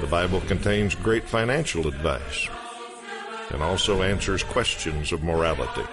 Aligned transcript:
The 0.00 0.06
Bible 0.08 0.40
contains 0.40 0.96
great 0.96 1.24
financial 1.24 1.86
advice 1.86 2.48
and 3.50 3.62
also 3.62 4.02
answers 4.02 4.42
questions 4.42 5.12
of 5.12 5.22
morality. 5.22 5.84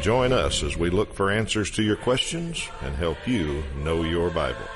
Join 0.00 0.32
us 0.32 0.62
as 0.62 0.76
we 0.76 0.88
look 0.88 1.12
for 1.12 1.30
answers 1.30 1.70
to 1.72 1.82
your 1.82 1.96
questions 1.96 2.66
and 2.82 2.96
help 2.96 3.18
you 3.28 3.62
know 3.84 4.04
your 4.04 4.30
Bible. 4.30 4.66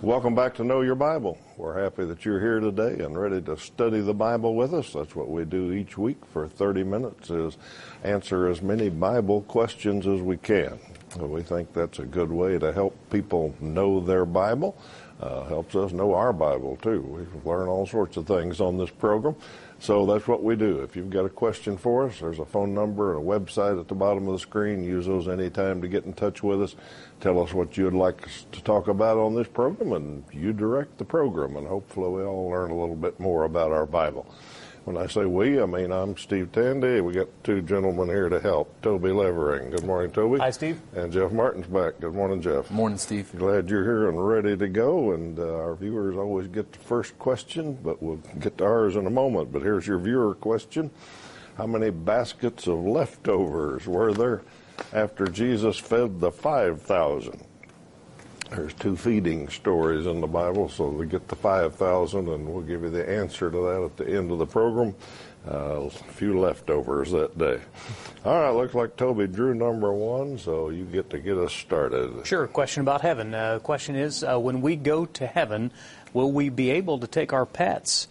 Welcome 0.00 0.34
back 0.34 0.54
to 0.54 0.64
Know 0.64 0.80
Your 0.80 0.94
Bible. 0.96 1.38
We're 1.56 1.80
happy 1.80 2.04
that 2.06 2.24
you're 2.24 2.40
here 2.40 2.58
today 2.58 3.04
and 3.04 3.16
ready 3.16 3.40
to 3.42 3.56
study 3.56 4.00
the 4.00 4.14
Bible 4.14 4.56
with 4.56 4.74
us. 4.74 4.94
That's 4.94 5.14
what 5.14 5.30
we 5.30 5.44
do 5.44 5.72
each 5.72 5.96
week 5.98 6.24
for 6.32 6.48
30 6.48 6.84
minutes 6.84 7.30
is 7.30 7.58
answer 8.02 8.48
as 8.48 8.62
many 8.62 8.88
Bible 8.88 9.42
questions 9.42 10.06
as 10.06 10.20
we 10.20 10.38
can. 10.38 10.78
We 11.16 11.42
think 11.42 11.72
that's 11.72 11.98
a 11.98 12.06
good 12.06 12.32
way 12.32 12.58
to 12.58 12.72
help 12.72 12.96
people 13.10 13.54
know 13.60 14.00
their 14.00 14.24
Bible 14.24 14.76
uh, 15.22 15.44
helps 15.44 15.76
us 15.76 15.92
know 15.92 16.14
our 16.14 16.32
Bible 16.32 16.76
too. 16.82 17.00
We 17.00 17.50
learn 17.50 17.68
all 17.68 17.86
sorts 17.86 18.16
of 18.16 18.26
things 18.26 18.60
on 18.60 18.76
this 18.76 18.90
program. 18.90 19.36
So 19.78 20.06
that's 20.06 20.28
what 20.28 20.42
we 20.42 20.54
do. 20.54 20.80
If 20.80 20.94
you've 20.94 21.10
got 21.10 21.24
a 21.24 21.28
question 21.28 21.76
for 21.76 22.06
us, 22.06 22.20
there's 22.20 22.38
a 22.38 22.44
phone 22.44 22.72
number 22.72 23.16
and 23.16 23.22
a 23.22 23.38
website 23.38 23.80
at 23.80 23.88
the 23.88 23.94
bottom 23.94 24.28
of 24.28 24.32
the 24.32 24.38
screen. 24.38 24.84
Use 24.84 25.06
those 25.06 25.28
anytime 25.28 25.82
to 25.82 25.88
get 25.88 26.04
in 26.04 26.12
touch 26.12 26.42
with 26.42 26.62
us. 26.62 26.76
Tell 27.20 27.42
us 27.42 27.52
what 27.52 27.76
you'd 27.76 27.92
like 27.92 28.24
us 28.24 28.46
to 28.52 28.62
talk 28.62 28.88
about 28.88 29.16
on 29.16 29.34
this 29.34 29.48
program, 29.48 29.92
and 29.92 30.24
you 30.32 30.52
direct 30.52 30.98
the 30.98 31.04
program, 31.04 31.56
and 31.56 31.66
hopefully 31.66 32.10
we 32.10 32.22
all 32.22 32.48
learn 32.48 32.70
a 32.70 32.78
little 32.78 32.96
bit 32.96 33.18
more 33.18 33.44
about 33.44 33.72
our 33.72 33.86
Bible. 33.86 34.26
When 34.84 34.96
I 34.96 35.06
say 35.06 35.26
we, 35.26 35.62
I 35.62 35.66
mean 35.66 35.92
I'm 35.92 36.16
Steve 36.16 36.50
Tandy. 36.50 37.00
We 37.00 37.12
got 37.12 37.28
two 37.44 37.62
gentlemen 37.62 38.08
here 38.08 38.28
to 38.28 38.40
help. 38.40 38.82
Toby 38.82 39.12
Levering. 39.12 39.70
Good 39.70 39.84
morning, 39.84 40.10
Toby. 40.10 40.40
Hi, 40.40 40.50
Steve. 40.50 40.80
And 40.96 41.12
Jeff 41.12 41.30
Martin's 41.30 41.68
back. 41.68 42.00
Good 42.00 42.14
morning, 42.14 42.42
Jeff. 42.42 42.68
Morning, 42.68 42.98
Steve. 42.98 43.30
Glad 43.36 43.70
you're 43.70 43.84
here 43.84 44.08
and 44.08 44.26
ready 44.26 44.56
to 44.56 44.66
go. 44.66 45.12
And 45.12 45.38
uh, 45.38 45.54
our 45.54 45.76
viewers 45.76 46.16
always 46.16 46.48
get 46.48 46.72
the 46.72 46.80
first 46.80 47.16
question, 47.20 47.74
but 47.74 48.02
we'll 48.02 48.20
get 48.40 48.58
to 48.58 48.64
ours 48.64 48.96
in 48.96 49.06
a 49.06 49.10
moment. 49.10 49.52
But 49.52 49.62
here's 49.62 49.86
your 49.86 50.00
viewer 50.00 50.34
question. 50.34 50.90
How 51.56 51.66
many 51.66 51.90
baskets 51.90 52.66
of 52.66 52.80
leftovers 52.80 53.86
were 53.86 54.12
there 54.12 54.42
after 54.92 55.26
Jesus 55.26 55.78
fed 55.78 56.18
the 56.18 56.32
5,000? 56.32 57.44
There's 58.54 58.74
two 58.74 58.96
feeding 58.96 59.48
stories 59.48 60.06
in 60.06 60.20
the 60.20 60.26
Bible, 60.26 60.68
so 60.68 60.88
we 60.88 61.06
get 61.06 61.26
the 61.28 61.36
5,000, 61.36 62.28
and 62.28 62.46
we'll 62.46 62.62
give 62.62 62.82
you 62.82 62.90
the 62.90 63.08
answer 63.08 63.50
to 63.50 63.56
that 63.56 63.82
at 63.82 63.96
the 63.96 64.14
end 64.14 64.30
of 64.30 64.38
the 64.38 64.46
program. 64.46 64.94
Uh, 65.50 65.86
a 65.86 65.90
few 65.90 66.38
leftovers 66.38 67.10
that 67.10 67.36
day. 67.36 67.58
All 68.24 68.40
right, 68.40 68.50
looks 68.50 68.74
like 68.74 68.96
Toby 68.96 69.26
drew 69.26 69.54
number 69.54 69.92
one, 69.92 70.38
so 70.38 70.68
you 70.68 70.84
get 70.84 71.10
to 71.10 71.18
get 71.18 71.36
us 71.36 71.52
started. 71.52 72.26
Sure. 72.26 72.46
Question 72.46 72.82
about 72.82 73.00
heaven. 73.00 73.34
Uh, 73.34 73.58
question 73.58 73.96
is, 73.96 74.22
uh, 74.22 74.38
when 74.38 74.60
we 74.60 74.76
go 74.76 75.04
to 75.06 75.26
heaven, 75.26 75.72
will 76.12 76.30
we 76.30 76.48
be 76.48 76.70
able 76.70 76.98
to 77.00 77.08
take 77.08 77.32
our 77.32 77.46
pets? 77.46 78.06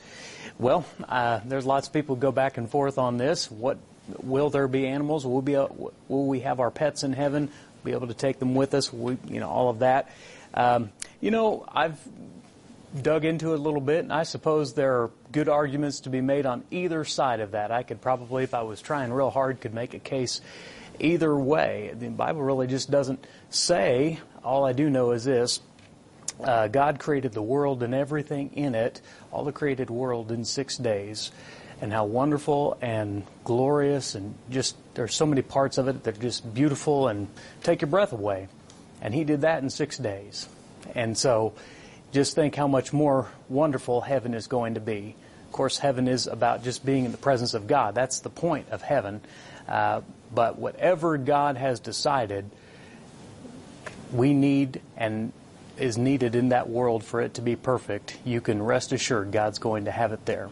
Well, 0.60 0.86
uh, 1.08 1.40
there's 1.46 1.66
lots 1.66 1.88
of 1.88 1.94
people 1.94 2.18
go 2.18 2.34
back 2.34 2.58
and 2.58 2.70
forth 2.70 2.98
on 2.98 3.16
this. 3.16 3.50
What 3.50 3.78
will 4.22 4.50
there 4.50 4.68
be 4.68 4.86
animals? 4.86 5.26
Will 5.26 5.42
we, 5.42 5.54
will 5.56 6.26
we 6.26 6.42
have 6.42 6.60
our 6.60 6.72
pets 6.72 7.04
in 7.04 7.14
heaven? 7.14 7.50
Be 7.84 7.92
able 7.92 8.08
to 8.08 8.14
take 8.14 8.40
them 8.40 8.56
with 8.56 8.74
us? 8.74 8.92
We, 8.92 9.18
you 9.28 9.40
know, 9.40 9.50
all 9.50 9.70
of 9.70 9.80
that. 9.80 10.10
Um, 10.54 10.92
you 11.20 11.32
know, 11.32 11.66
I've 11.68 12.00
dug 13.00 13.26
into 13.26 13.54
it 13.54 13.60
a 13.60 13.62
little 13.62 13.82
bit, 13.82 14.00
and 14.00 14.12
I 14.12 14.24
suppose 14.24 14.74
there 14.74 15.02
are 15.02 15.12
good 15.32 15.48
arguments 15.48 16.02
to 16.02 16.10
be 16.10 16.22
made 16.22 16.46
on 16.46 16.64
either 16.72 17.06
side 17.06 17.40
of 17.40 17.52
that. 17.52 17.72
I 17.72 17.84
could 17.84 18.02
probably, 18.02 18.44
if 18.44 18.54
I 18.54 18.64
was 18.64 18.82
trying 18.82 19.14
real 19.14 19.30
hard, 19.30 19.62
could 19.62 19.74
make 19.74 19.94
a 19.94 20.00
case 20.00 20.42
either 21.00 21.36
way. 21.36 21.94
The 21.98 22.10
Bible 22.10 22.42
really 22.42 22.68
just 22.68 22.92
doesn't 22.92 23.26
say. 23.50 24.20
All 24.44 24.66
I 24.66 24.74
do 24.74 24.90
know 24.90 25.12
is 25.12 25.24
this. 25.24 25.62
Uh, 26.44 26.68
God 26.68 27.00
created 27.00 27.34
the 27.34 27.42
world 27.42 27.84
and 27.84 27.94
everything 27.94 28.52
in 28.54 28.74
it, 28.76 29.02
all 29.32 29.44
the 29.44 29.52
created 29.52 29.90
world 29.90 30.32
in 30.32 30.44
six 30.44 30.76
days, 30.78 31.32
and 31.82 31.94
how 31.94 32.06
wonderful 32.06 32.78
and 32.82 33.24
glorious 33.44 34.16
and 34.16 34.36
just 34.50 34.76
there's 34.94 35.14
so 35.16 35.26
many 35.26 35.42
parts 35.42 35.78
of 35.78 35.88
it 35.88 36.04
that 36.04 36.18
are 36.18 36.22
just 36.22 36.54
beautiful 36.54 37.08
and 37.08 37.28
take 37.64 37.82
your 37.82 37.90
breath 37.90 38.14
away. 38.14 38.48
And 39.02 39.14
he 39.14 39.24
did 39.24 39.42
that 39.42 39.64
in 39.64 39.70
six 39.70 39.98
days. 39.98 40.48
And 40.96 41.18
so 41.18 41.54
just 42.12 42.36
think 42.36 42.56
how 42.56 42.68
much 42.68 42.92
more 42.94 43.30
wonderful 43.50 44.02
heaven 44.02 44.34
is 44.34 44.48
going 44.48 44.76
to 44.76 44.80
be. 44.80 45.16
Of 45.46 45.52
course, 45.54 45.78
heaven 45.78 46.08
is 46.08 46.28
about 46.28 46.64
just 46.64 46.86
being 46.86 47.06
in 47.06 47.12
the 47.12 47.18
presence 47.18 47.54
of 47.54 47.68
God. 47.68 47.96
That's 47.96 48.20
the 48.20 48.30
point 48.30 48.70
of 48.70 48.82
heaven. 48.82 49.22
Uh, 49.68 50.02
but 50.34 50.58
whatever 50.58 51.18
God 51.18 51.58
has 51.58 51.80
decided, 51.80 52.50
we 54.12 54.34
need 54.34 54.82
and 54.98 55.32
is 55.78 55.98
needed 55.98 56.36
in 56.36 56.50
that 56.50 56.70
world 56.70 57.04
for 57.04 57.22
it 57.22 57.36
to 57.36 57.42
be 57.42 57.56
perfect, 57.56 58.18
you 58.24 58.42
can 58.42 58.62
rest 58.62 58.92
assured 58.92 59.32
God's 59.32 59.60
going 59.60 59.86
to 59.86 59.92
have 59.92 60.12
it 60.12 60.26
there. 60.26 60.50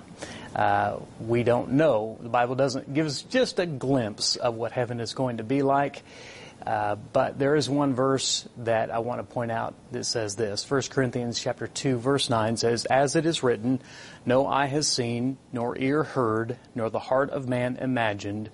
Uh, 0.56 1.00
we 1.20 1.44
don't 1.44 1.72
know. 1.74 2.18
The 2.22 2.30
Bible 2.30 2.56
doesn't 2.56 2.94
give 2.94 3.06
us 3.06 3.22
just 3.22 3.60
a 3.60 3.66
glimpse 3.66 4.36
of 4.36 4.56
what 4.56 4.72
heaven 4.72 5.00
is 5.00 5.14
going 5.14 5.38
to 5.38 5.44
be 5.44 5.62
like. 5.62 6.04
Uh, 6.66 6.96
but 7.14 7.40
there 7.40 7.56
is 7.56 7.70
one 7.70 7.94
verse 7.94 8.48
that 8.58 8.92
I 8.92 9.00
want 9.00 9.20
to 9.20 9.24
point 9.24 9.52
out 9.52 9.76
that 9.92 10.04
says 10.04 10.36
this. 10.36 10.70
1 10.70 10.82
Corinthians 10.90 11.40
chapter 11.40 11.68
2 11.68 11.98
verse 11.98 12.30
9 12.30 12.58
says, 12.58 12.86
As 12.86 13.16
it 13.16 13.26
is 13.26 13.44
written, 13.44 13.80
no 14.26 14.46
eye 14.46 14.66
has 14.66 14.88
seen, 14.88 15.38
nor 15.54 15.78
ear 15.78 16.04
heard, 16.04 16.58
nor 16.76 16.90
the 16.90 17.00
heart 17.00 17.30
of 17.30 17.48
man 17.48 17.78
imagined 17.78 18.50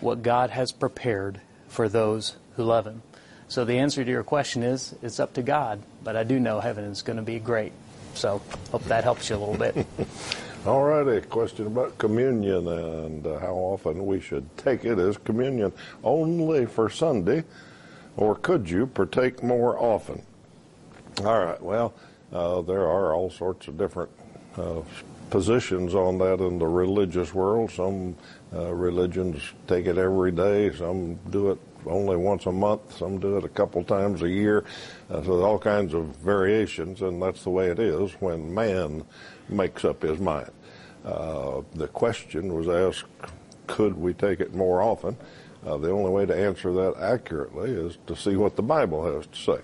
what 0.00 0.22
God 0.22 0.50
has 0.50 0.72
prepared 0.72 1.40
for 1.68 1.88
those 1.88 2.36
who 2.56 2.64
love 2.64 2.86
him. 2.86 3.02
So 3.48 3.64
the 3.64 3.78
answer 3.78 4.04
to 4.04 4.10
your 4.10 4.24
question 4.24 4.62
is, 4.62 4.94
it's 5.02 5.20
up 5.20 5.34
to 5.34 5.42
God. 5.42 5.80
But 6.02 6.16
I 6.16 6.24
do 6.24 6.40
know 6.40 6.60
heaven 6.60 6.84
is 6.84 7.02
going 7.02 7.16
to 7.16 7.22
be 7.22 7.38
great. 7.38 7.72
So 8.14 8.40
hope 8.72 8.84
that 8.84 9.04
helps 9.04 9.30
you 9.30 9.36
a 9.36 9.38
little 9.38 9.56
bit. 9.56 9.86
All 10.66 10.82
right, 10.82 11.06
a 11.06 11.20
question 11.20 11.68
about 11.68 11.96
communion 11.96 12.66
and 12.66 13.24
uh, 13.24 13.38
how 13.38 13.54
often 13.54 14.04
we 14.04 14.20
should 14.20 14.44
take 14.56 14.84
it 14.84 14.98
as 14.98 15.16
communion 15.16 15.72
only 16.02 16.66
for 16.66 16.90
Sunday, 16.90 17.44
or 18.16 18.34
could 18.34 18.68
you 18.68 18.88
partake 18.88 19.44
more 19.44 19.78
often? 19.78 20.22
All 21.24 21.38
right, 21.38 21.62
well, 21.62 21.94
uh, 22.32 22.62
there 22.62 22.82
are 22.82 23.14
all 23.14 23.30
sorts 23.30 23.68
of 23.68 23.78
different 23.78 24.10
uh, 24.56 24.80
positions 25.30 25.94
on 25.94 26.18
that 26.18 26.40
in 26.40 26.58
the 26.58 26.66
religious 26.66 27.32
world. 27.32 27.70
Some 27.70 28.16
uh, 28.52 28.74
religions 28.74 29.40
take 29.68 29.86
it 29.86 29.98
every 29.98 30.32
day, 30.32 30.72
some 30.72 31.14
do 31.30 31.52
it 31.52 31.58
only 31.86 32.16
once 32.16 32.46
a 32.46 32.52
month, 32.52 32.96
some 32.96 33.18
do 33.18 33.36
it 33.36 33.44
a 33.44 33.48
couple 33.48 33.82
times 33.84 34.22
a 34.22 34.28
year. 34.28 34.64
Uh, 35.10 35.22
so 35.22 35.42
all 35.42 35.58
kinds 35.58 35.94
of 35.94 36.04
variations, 36.16 37.02
and 37.02 37.22
that's 37.22 37.44
the 37.44 37.50
way 37.50 37.68
it 37.68 37.78
is 37.78 38.12
when 38.20 38.52
man 38.52 39.04
makes 39.48 39.84
up 39.84 40.02
his 40.02 40.18
mind. 40.18 40.50
Uh, 41.04 41.62
the 41.74 41.88
question 41.88 42.52
was 42.52 42.68
asked, 42.68 43.10
could 43.66 43.96
we 43.96 44.12
take 44.12 44.40
it 44.40 44.54
more 44.54 44.82
often? 44.82 45.16
Uh, 45.64 45.76
the 45.76 45.90
only 45.90 46.10
way 46.10 46.24
to 46.26 46.36
answer 46.36 46.72
that 46.72 46.94
accurately 47.00 47.70
is 47.70 47.98
to 48.06 48.14
see 48.14 48.36
what 48.36 48.56
the 48.56 48.62
Bible 48.62 49.04
has 49.04 49.26
to 49.26 49.38
say. 49.38 49.60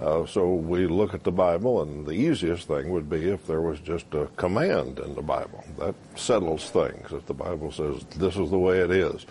Uh, 0.00 0.26
so 0.26 0.52
we 0.52 0.86
look 0.86 1.14
at 1.14 1.24
the 1.24 1.32
Bible, 1.32 1.82
and 1.82 2.04
the 2.04 2.12
easiest 2.12 2.68
thing 2.68 2.90
would 2.90 3.08
be 3.08 3.30
if 3.30 3.46
there 3.46 3.62
was 3.62 3.80
just 3.80 4.12
a 4.12 4.26
command 4.36 4.98
in 4.98 5.14
the 5.14 5.22
Bible. 5.22 5.64
That 5.78 5.94
settles 6.16 6.68
things. 6.68 7.12
If 7.12 7.24
the 7.26 7.34
Bible 7.34 7.72
says 7.72 8.04
this 8.16 8.36
is 8.36 8.50
the 8.50 8.58
way 8.58 8.80
it 8.80 8.90
is, 8.90 9.24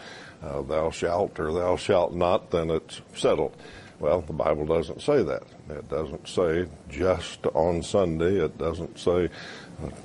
uh, 0.45 0.61
thou 0.61 0.89
shalt 0.91 1.39
or 1.39 1.51
thou 1.51 1.75
shalt 1.75 2.13
not, 2.13 2.51
then 2.51 2.69
it's 2.69 3.01
settled. 3.15 3.55
Well, 3.99 4.21
the 4.21 4.33
Bible 4.33 4.65
doesn't 4.65 5.01
say 5.01 5.23
that. 5.23 5.43
It 5.69 5.89
doesn't 5.89 6.27
say 6.27 6.67
just 6.89 7.45
on 7.47 7.81
Sunday. 7.81 8.43
It 8.43 8.57
doesn't 8.57 8.99
say 8.99 9.29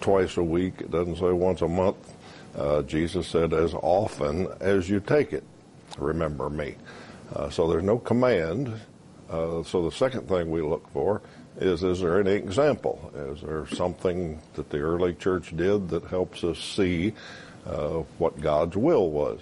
twice 0.00 0.37
a 0.37 0.42
week. 0.42 0.75
It 0.81 0.90
doesn't 0.90 1.16
say 1.16 1.32
once 1.32 1.60
a 1.62 1.69
month. 1.69 2.16
Uh, 2.56 2.82
Jesus 2.82 3.26
said, 3.26 3.52
as 3.52 3.75
often 3.75 4.48
as 4.60 4.88
you 4.88 5.00
take 5.00 5.32
it, 5.32 5.44
remember 5.98 6.48
me. 6.50 6.76
Uh, 7.34 7.50
so 7.50 7.69
there's 7.69 7.84
no 7.84 7.98
command. 7.98 8.72
Uh, 9.28 9.62
so 9.62 9.88
the 9.88 9.94
second 9.94 10.28
thing 10.28 10.50
we 10.50 10.62
look 10.62 10.88
for 10.92 11.22
is, 11.58 11.82
is 11.82 12.00
there 12.00 12.20
any 12.20 12.32
example? 12.32 13.12
Is 13.14 13.42
there 13.42 13.66
something 13.69 14.40
that 14.54 14.70
the 14.70 14.78
early 14.78 15.14
church 15.14 15.56
did 15.56 15.88
that 15.90 16.04
helps 16.04 16.42
us 16.42 16.58
see 16.58 17.12
uh, 17.66 18.02
what 18.19 18.40
God's 18.40 18.76
will 18.76 19.10
was? 19.10 19.40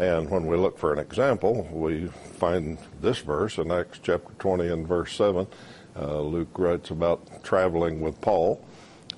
And 0.00 0.30
when 0.30 0.46
we 0.46 0.56
look 0.56 0.78
for 0.78 0.94
an 0.94 0.98
example, 0.98 1.68
we 1.70 2.06
find 2.06 2.78
this 3.02 3.18
verse 3.18 3.58
in 3.58 3.70
Acts 3.70 4.00
chapter 4.02 4.32
20 4.38 4.68
and 4.68 4.88
verse 4.88 5.14
7. 5.14 5.46
Uh, 5.94 6.20
Luke 6.22 6.58
writes 6.58 6.88
about 6.88 7.44
traveling 7.44 8.00
with 8.00 8.18
Paul 8.22 8.64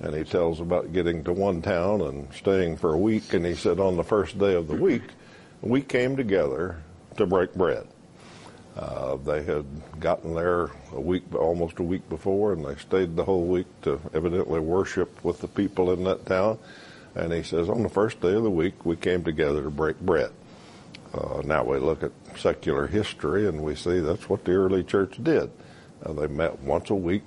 And 0.01 0.13
he 0.13 0.25
tells 0.25 0.59
about 0.59 0.91
getting 0.91 1.23
to 1.23 1.31
one 1.31 1.61
town 1.61 2.01
and 2.01 2.27
staying 2.33 2.75
for 2.75 2.93
a 2.93 2.97
week. 2.97 3.33
And 3.33 3.45
he 3.45 3.55
said 3.55 3.79
on 3.79 3.95
the 3.95 4.03
first 4.03 4.37
day 4.37 4.55
of 4.55 4.67
the 4.67 4.75
week, 4.75 5.03
we 5.61 5.81
came 5.81 6.17
together 6.17 6.81
to 7.15 7.25
break 7.25 7.53
bread. 7.53 7.87
Uh, 8.75 9.15
they 9.15 9.41
had 9.41 9.65
gotten 10.01 10.35
there 10.35 10.71
a 10.91 10.99
week, 10.99 11.23
almost 11.33 11.79
a 11.79 11.83
week 11.83 12.09
before, 12.09 12.51
and 12.51 12.65
they 12.65 12.75
stayed 12.75 13.15
the 13.15 13.23
whole 13.23 13.45
week 13.45 13.67
to 13.83 14.01
evidently 14.13 14.59
worship 14.59 15.23
with 15.23 15.39
the 15.39 15.47
people 15.47 15.93
in 15.93 16.03
that 16.03 16.25
town. 16.25 16.59
And 17.15 17.31
he 17.31 17.43
says, 17.43 17.69
on 17.69 17.83
the 17.83 17.89
first 17.89 18.19
day 18.19 18.33
of 18.33 18.43
the 18.43 18.51
week, 18.51 18.85
we 18.85 18.97
came 18.97 19.23
together 19.23 19.63
to 19.63 19.69
break 19.69 19.97
bread. 20.01 20.31
Uh, 21.13 21.41
now 21.45 21.63
we 21.63 21.77
look 21.77 22.01
at 22.03 22.11
secular 22.37 22.87
history 22.87 23.47
and 23.47 23.61
we 23.61 23.75
see 23.75 23.99
that's 23.99 24.27
what 24.29 24.43
the 24.45 24.51
early 24.51 24.83
church 24.83 25.23
did. 25.23 25.51
Uh, 26.03 26.13
they 26.13 26.27
met 26.27 26.59
once 26.61 26.89
a 26.89 26.95
week 26.95 27.21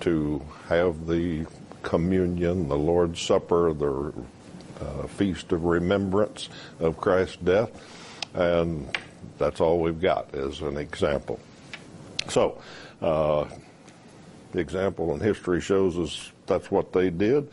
to 0.00 0.42
have 0.68 1.06
the 1.06 1.46
communion, 1.82 2.68
the 2.68 2.76
Lord's 2.76 3.20
Supper, 3.20 3.72
the 3.74 4.12
uh, 4.80 5.06
feast 5.06 5.52
of 5.52 5.64
remembrance 5.64 6.48
of 6.80 6.96
Christ's 6.96 7.36
death, 7.36 7.70
and 8.34 8.96
that's 9.38 9.60
all 9.60 9.80
we've 9.80 10.00
got 10.00 10.34
as 10.34 10.60
an 10.60 10.76
example. 10.76 11.38
So, 12.28 12.60
uh, 13.00 13.46
the 14.52 14.58
example 14.58 15.14
in 15.14 15.20
history 15.20 15.60
shows 15.60 15.98
us 15.98 16.32
that's 16.46 16.70
what 16.70 16.92
they 16.92 17.10
did. 17.10 17.52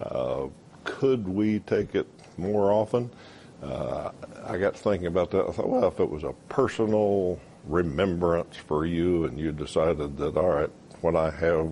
Uh, 0.00 0.46
could 0.84 1.26
we 1.26 1.60
take 1.60 1.94
it 1.94 2.06
more 2.36 2.72
often? 2.72 3.10
Uh, 3.62 4.10
I 4.46 4.56
got 4.56 4.76
thinking 4.76 5.08
about 5.08 5.30
that. 5.32 5.46
I 5.48 5.52
thought, 5.52 5.68
well, 5.68 5.88
if 5.88 6.00
it 6.00 6.08
was 6.08 6.24
a 6.24 6.32
personal 6.48 7.40
remembrance 7.66 8.56
for 8.56 8.86
you 8.86 9.24
and 9.24 9.38
you 9.38 9.52
decided 9.52 10.16
that, 10.18 10.36
all 10.36 10.48
right, 10.48 10.70
when 11.00 11.16
I 11.16 11.30
have 11.30 11.70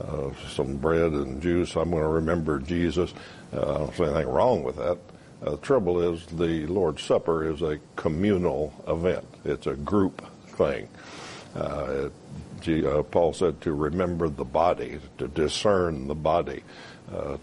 uh, 0.00 0.30
some 0.50 0.76
bread 0.76 1.12
and 1.12 1.42
juice, 1.42 1.76
I'm 1.76 1.90
going 1.90 2.02
to 2.02 2.08
remember 2.08 2.58
Jesus. 2.58 3.12
Uh, 3.52 3.60
I 3.60 3.78
don't 3.78 3.94
see 3.94 4.04
anything 4.04 4.28
wrong 4.28 4.62
with 4.62 4.76
that. 4.76 4.98
Uh, 5.42 5.50
the 5.50 5.56
trouble 5.58 6.00
is 6.00 6.24
the 6.26 6.66
Lord's 6.66 7.02
Supper 7.02 7.48
is 7.50 7.62
a 7.62 7.78
communal 7.96 8.72
event. 8.88 9.26
It's 9.44 9.66
a 9.66 9.74
group 9.74 10.24
thing. 10.46 10.88
Uh, 11.54 12.08
uh, 12.66 13.02
Paul 13.02 13.32
said 13.32 13.60
to 13.60 13.72
remember 13.72 14.28
the 14.28 14.44
body, 14.44 14.98
to 15.18 15.28
discern 15.28 16.08
the 16.08 16.14
body, 16.14 16.62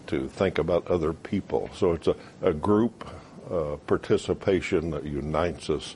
to 0.08 0.28
think 0.28 0.58
about 0.58 0.88
other 0.88 1.14
people. 1.14 1.70
So 1.74 1.94
it's 1.94 2.08
a, 2.08 2.16
a 2.42 2.52
group 2.52 3.08
uh, 3.50 3.78
participation 3.88 4.92
that 4.92 5.04
unites 5.04 5.70
us 5.70 5.96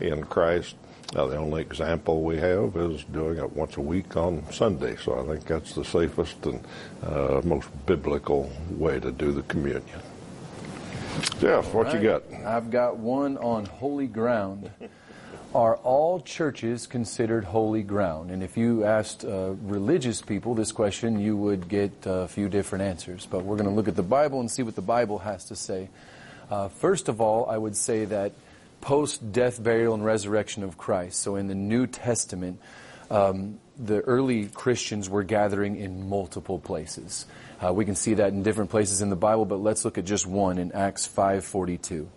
in 0.00 0.24
Christ. 0.24 0.76
Now, 1.14 1.26
the 1.26 1.36
only 1.36 1.62
example 1.62 2.22
we 2.22 2.36
have 2.36 2.76
is 2.76 3.02
doing 3.04 3.38
it 3.38 3.52
once 3.56 3.78
a 3.78 3.80
week 3.80 4.16
on 4.16 4.44
Sunday. 4.52 4.96
So 4.96 5.18
I 5.18 5.26
think 5.26 5.46
that's 5.46 5.74
the 5.74 5.84
safest 5.84 6.44
and 6.44 6.62
uh, 7.02 7.40
most 7.44 7.68
biblical 7.86 8.52
way 8.70 9.00
to 9.00 9.10
do 9.10 9.32
the 9.32 9.42
communion. 9.42 10.02
Jeff, 11.40 11.72
what 11.72 11.86
right. 11.86 11.94
you 11.94 12.08
got? 12.08 12.22
I've 12.44 12.70
got 12.70 12.98
one 12.98 13.38
on 13.38 13.64
holy 13.64 14.06
ground. 14.06 14.70
Are 15.54 15.76
all 15.76 16.20
churches 16.20 16.86
considered 16.86 17.42
holy 17.42 17.82
ground? 17.82 18.30
And 18.30 18.42
if 18.42 18.58
you 18.58 18.84
asked 18.84 19.24
uh, 19.24 19.54
religious 19.62 20.20
people 20.20 20.54
this 20.54 20.72
question, 20.72 21.18
you 21.18 21.38
would 21.38 21.70
get 21.70 21.92
a 22.04 22.28
few 22.28 22.50
different 22.50 22.84
answers. 22.84 23.24
But 23.24 23.44
we're 23.44 23.56
going 23.56 23.68
to 23.68 23.74
look 23.74 23.88
at 23.88 23.96
the 23.96 24.02
Bible 24.02 24.40
and 24.40 24.50
see 24.50 24.62
what 24.62 24.76
the 24.76 24.82
Bible 24.82 25.20
has 25.20 25.46
to 25.46 25.56
say. 25.56 25.88
Uh, 26.50 26.68
first 26.68 27.08
of 27.08 27.20
all, 27.20 27.48
I 27.48 27.58
would 27.58 27.76
say 27.76 28.04
that 28.06 28.32
post 28.80 29.32
death, 29.32 29.62
burial, 29.62 29.94
and 29.94 30.04
resurrection 30.04 30.62
of 30.62 30.78
Christ, 30.78 31.20
so 31.20 31.36
in 31.36 31.46
the 31.46 31.54
New 31.54 31.86
Testament, 31.86 32.60
um, 33.10 33.58
the 33.78 34.00
early 34.00 34.46
Christians 34.46 35.08
were 35.08 35.22
gathering 35.22 35.76
in 35.76 36.08
multiple 36.08 36.58
places. 36.58 37.26
Uh, 37.64 37.72
we 37.72 37.84
can 37.84 37.94
see 37.94 38.14
that 38.14 38.32
in 38.32 38.42
different 38.42 38.70
places 38.70 39.02
in 39.02 39.10
the 39.10 39.16
Bible, 39.16 39.44
but 39.44 39.56
let's 39.56 39.84
look 39.84 39.98
at 39.98 40.04
just 40.04 40.26
one 40.26 40.58
in 40.58 40.72
Acts 40.72 41.06
5:42. 41.06 42.08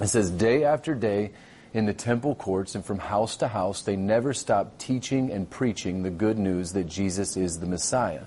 It 0.00 0.08
says, 0.08 0.30
"Day 0.30 0.64
after 0.64 0.94
day 0.94 1.32
in 1.72 1.86
the 1.86 1.92
temple 1.92 2.34
courts 2.34 2.74
and 2.74 2.84
from 2.84 2.98
house 2.98 3.36
to 3.38 3.48
house 3.48 3.82
they 3.82 3.96
never 3.96 4.32
stopped 4.32 4.78
teaching 4.78 5.30
and 5.30 5.48
preaching 5.48 6.02
the 6.02 6.10
good 6.10 6.38
news 6.38 6.72
that 6.72 6.84
Jesus 6.84 7.36
is 7.36 7.58
the 7.58 7.66
Messiah." 7.66 8.22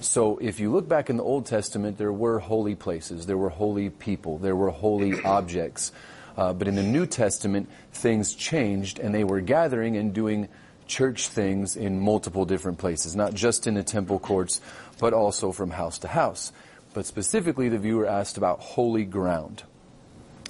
So 0.00 0.38
if 0.38 0.60
you 0.60 0.72
look 0.72 0.88
back 0.88 1.10
in 1.10 1.18
the 1.18 1.22
Old 1.22 1.46
Testament, 1.46 1.98
there 1.98 2.12
were 2.12 2.38
holy 2.38 2.74
places, 2.74 3.26
there 3.26 3.36
were 3.36 3.50
holy 3.50 3.90
people, 3.90 4.38
there 4.38 4.56
were 4.56 4.70
holy 4.70 5.22
objects. 5.24 5.92
Uh, 6.36 6.54
but 6.54 6.68
in 6.68 6.74
the 6.74 6.82
New 6.82 7.06
Testament, 7.06 7.68
things 7.92 8.34
changed 8.34 8.98
and 8.98 9.14
they 9.14 9.24
were 9.24 9.40
gathering 9.40 9.96
and 9.96 10.14
doing 10.14 10.48
church 10.86 11.28
things 11.28 11.76
in 11.76 12.00
multiple 12.00 12.44
different 12.44 12.78
places, 12.78 13.14
not 13.14 13.34
just 13.34 13.66
in 13.66 13.74
the 13.74 13.82
temple 13.82 14.18
courts, 14.18 14.60
but 14.98 15.12
also 15.12 15.52
from 15.52 15.70
house 15.70 15.98
to 15.98 16.08
house. 16.08 16.52
But 16.94 17.06
specifically, 17.06 17.68
the 17.68 17.78
viewer 17.78 18.06
asked 18.06 18.38
about 18.38 18.60
holy 18.60 19.04
ground. 19.04 19.62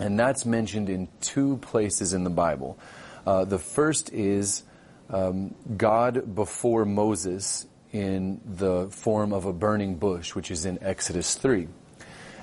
And 0.00 0.18
that's 0.18 0.46
mentioned 0.46 0.88
in 0.88 1.08
two 1.20 1.58
places 1.58 2.14
in 2.14 2.24
the 2.24 2.30
Bible. 2.30 2.78
Uh, 3.26 3.44
the 3.44 3.58
first 3.58 4.12
is 4.12 4.62
um, 5.10 5.54
God 5.76 6.34
before 6.34 6.84
Moses 6.84 7.66
in 7.92 8.40
the 8.44 8.88
form 8.90 9.32
of 9.32 9.44
a 9.44 9.52
burning 9.52 9.96
bush, 9.96 10.34
which 10.34 10.50
is 10.50 10.64
in 10.64 10.82
Exodus 10.82 11.34
3. 11.34 11.68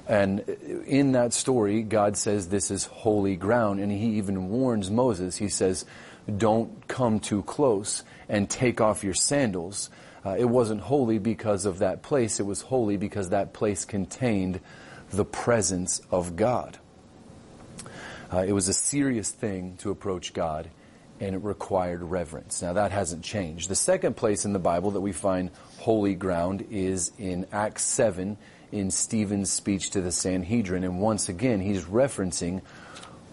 And 0.07 0.39
in 0.87 1.13
that 1.13 1.33
story, 1.33 1.83
God 1.83 2.15
says 2.15 2.47
this 2.47 2.71
is 2.71 2.85
holy 2.85 3.35
ground, 3.35 3.79
and 3.79 3.91
he 3.91 4.17
even 4.17 4.49
warns 4.49 4.89
Moses. 4.89 5.35
He 5.35 5.49
says, 5.49 5.85
don't 6.35 6.87
come 6.87 7.19
too 7.19 7.43
close 7.43 8.03
and 8.27 8.49
take 8.49 8.81
off 8.81 9.03
your 9.03 9.13
sandals. 9.13 9.89
Uh, 10.25 10.35
it 10.37 10.45
wasn't 10.45 10.81
holy 10.81 11.19
because 11.19 11.65
of 11.65 11.79
that 11.79 12.03
place. 12.03 12.39
It 12.39 12.45
was 12.45 12.61
holy 12.61 12.97
because 12.97 13.29
that 13.29 13.53
place 13.53 13.85
contained 13.85 14.59
the 15.09 15.25
presence 15.25 16.01
of 16.11 16.35
God. 16.35 16.77
Uh, 18.31 18.43
it 18.45 18.51
was 18.51 18.67
a 18.67 18.73
serious 18.73 19.29
thing 19.29 19.77
to 19.77 19.89
approach 19.89 20.33
God, 20.33 20.69
and 21.19 21.35
it 21.35 21.43
required 21.43 22.03
reverence. 22.03 22.61
Now, 22.61 22.73
that 22.73 22.91
hasn't 22.91 23.23
changed. 23.23 23.69
The 23.69 23.75
second 23.75 24.15
place 24.15 24.45
in 24.45 24.53
the 24.53 24.59
Bible 24.59 24.91
that 24.91 25.01
we 25.01 25.11
find 25.11 25.51
holy 25.79 26.15
ground 26.15 26.67
is 26.69 27.11
in 27.17 27.47
Acts 27.51 27.83
7 27.83 28.37
in 28.71 28.91
Stephen's 28.91 29.51
speech 29.51 29.91
to 29.91 30.01
the 30.01 30.11
Sanhedrin. 30.11 30.83
And 30.83 30.99
once 30.99 31.29
again, 31.29 31.61
he's 31.61 31.83
referencing 31.83 32.61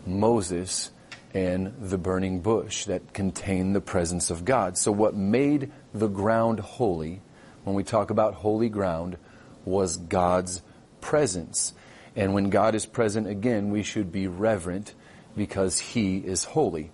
Moses 0.06 0.90
and 1.32 1.74
the 1.80 1.98
burning 1.98 2.40
bush 2.40 2.84
that 2.84 3.12
contained 3.12 3.74
the 3.74 3.80
presence 3.80 4.30
of 4.30 4.44
God. 4.44 4.78
So, 4.78 4.92
what 4.92 5.14
made 5.14 5.72
the 5.92 6.06
ground 6.06 6.60
holy, 6.60 7.20
when 7.64 7.74
we 7.74 7.82
talk 7.82 8.10
about 8.10 8.34
holy 8.34 8.68
ground, 8.68 9.18
was 9.64 9.96
God's 9.96 10.62
presence. 11.00 11.74
And 12.14 12.32
when 12.32 12.50
God 12.50 12.76
is 12.76 12.86
present 12.86 13.26
again, 13.26 13.70
we 13.70 13.82
should 13.82 14.12
be 14.12 14.28
reverent 14.28 14.94
because 15.36 15.80
He 15.80 16.18
is 16.18 16.44
holy. 16.44 16.92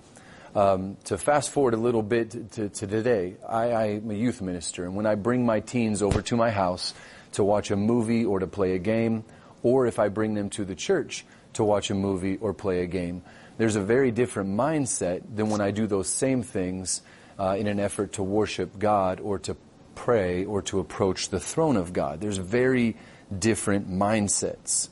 Um, 0.55 0.97
to 1.05 1.17
fast 1.17 1.51
forward 1.51 1.75
a 1.75 1.77
little 1.77 2.03
bit 2.03 2.31
to, 2.53 2.69
to 2.69 2.87
today, 2.87 3.37
I, 3.49 3.73
I'm 3.73 4.11
a 4.11 4.15
youth 4.15 4.43
minister, 4.43 4.85
and 4.85 4.97
when 4.97 5.07
I 5.07 5.15
bring 5.15 5.47
my 5.47 5.61
teens 5.61 6.03
over 6.03 6.23
to 6.23 6.37
my 6.37 6.51
house 6.51 6.93
to 7.33 7.45
watch 7.45 7.71
a 7.71 7.77
movie 7.77 8.25
or 8.25 8.41
to 8.41 8.49
play 8.49 8.75
a 8.75 8.79
game, 8.79 9.25
or 9.63 9.87
if 9.87 10.01
I 10.01 10.09
bring 10.09 10.35
them 10.35 10.51
to 10.51 10.65
the 10.65 10.75
church 10.75 11.25
to 11.53 11.63
watch 11.63 11.91
a 11.91 11.95
movie 11.95 12.37
or 12.37 12.53
play 12.53 12.83
a 12.83 12.87
game, 12.87 13.23
there's 13.59 13.77
a 13.77 13.81
very 13.81 14.11
different 14.11 14.51
mindset 14.51 15.23
than 15.37 15.51
when 15.51 15.61
I 15.61 15.71
do 15.71 15.87
those 15.87 16.09
same 16.09 16.43
things 16.43 17.03
uh, 17.39 17.57
in 17.57 17.69
an 17.69 17.79
effort 17.79 18.15
to 18.15 18.23
worship 18.25 18.77
God 18.79 19.21
or 19.21 19.39
to 19.41 19.57
pray 19.95 20.45
or 20.47 20.63
to 20.63 20.81
approach 20.81 21.29
the 21.29 21.39
throne 21.39 21.77
of 21.77 21.93
God. 21.93 22.21
There's 22.21 22.39
very 22.39 22.97
different 23.37 23.89
mindsets. 23.89 24.89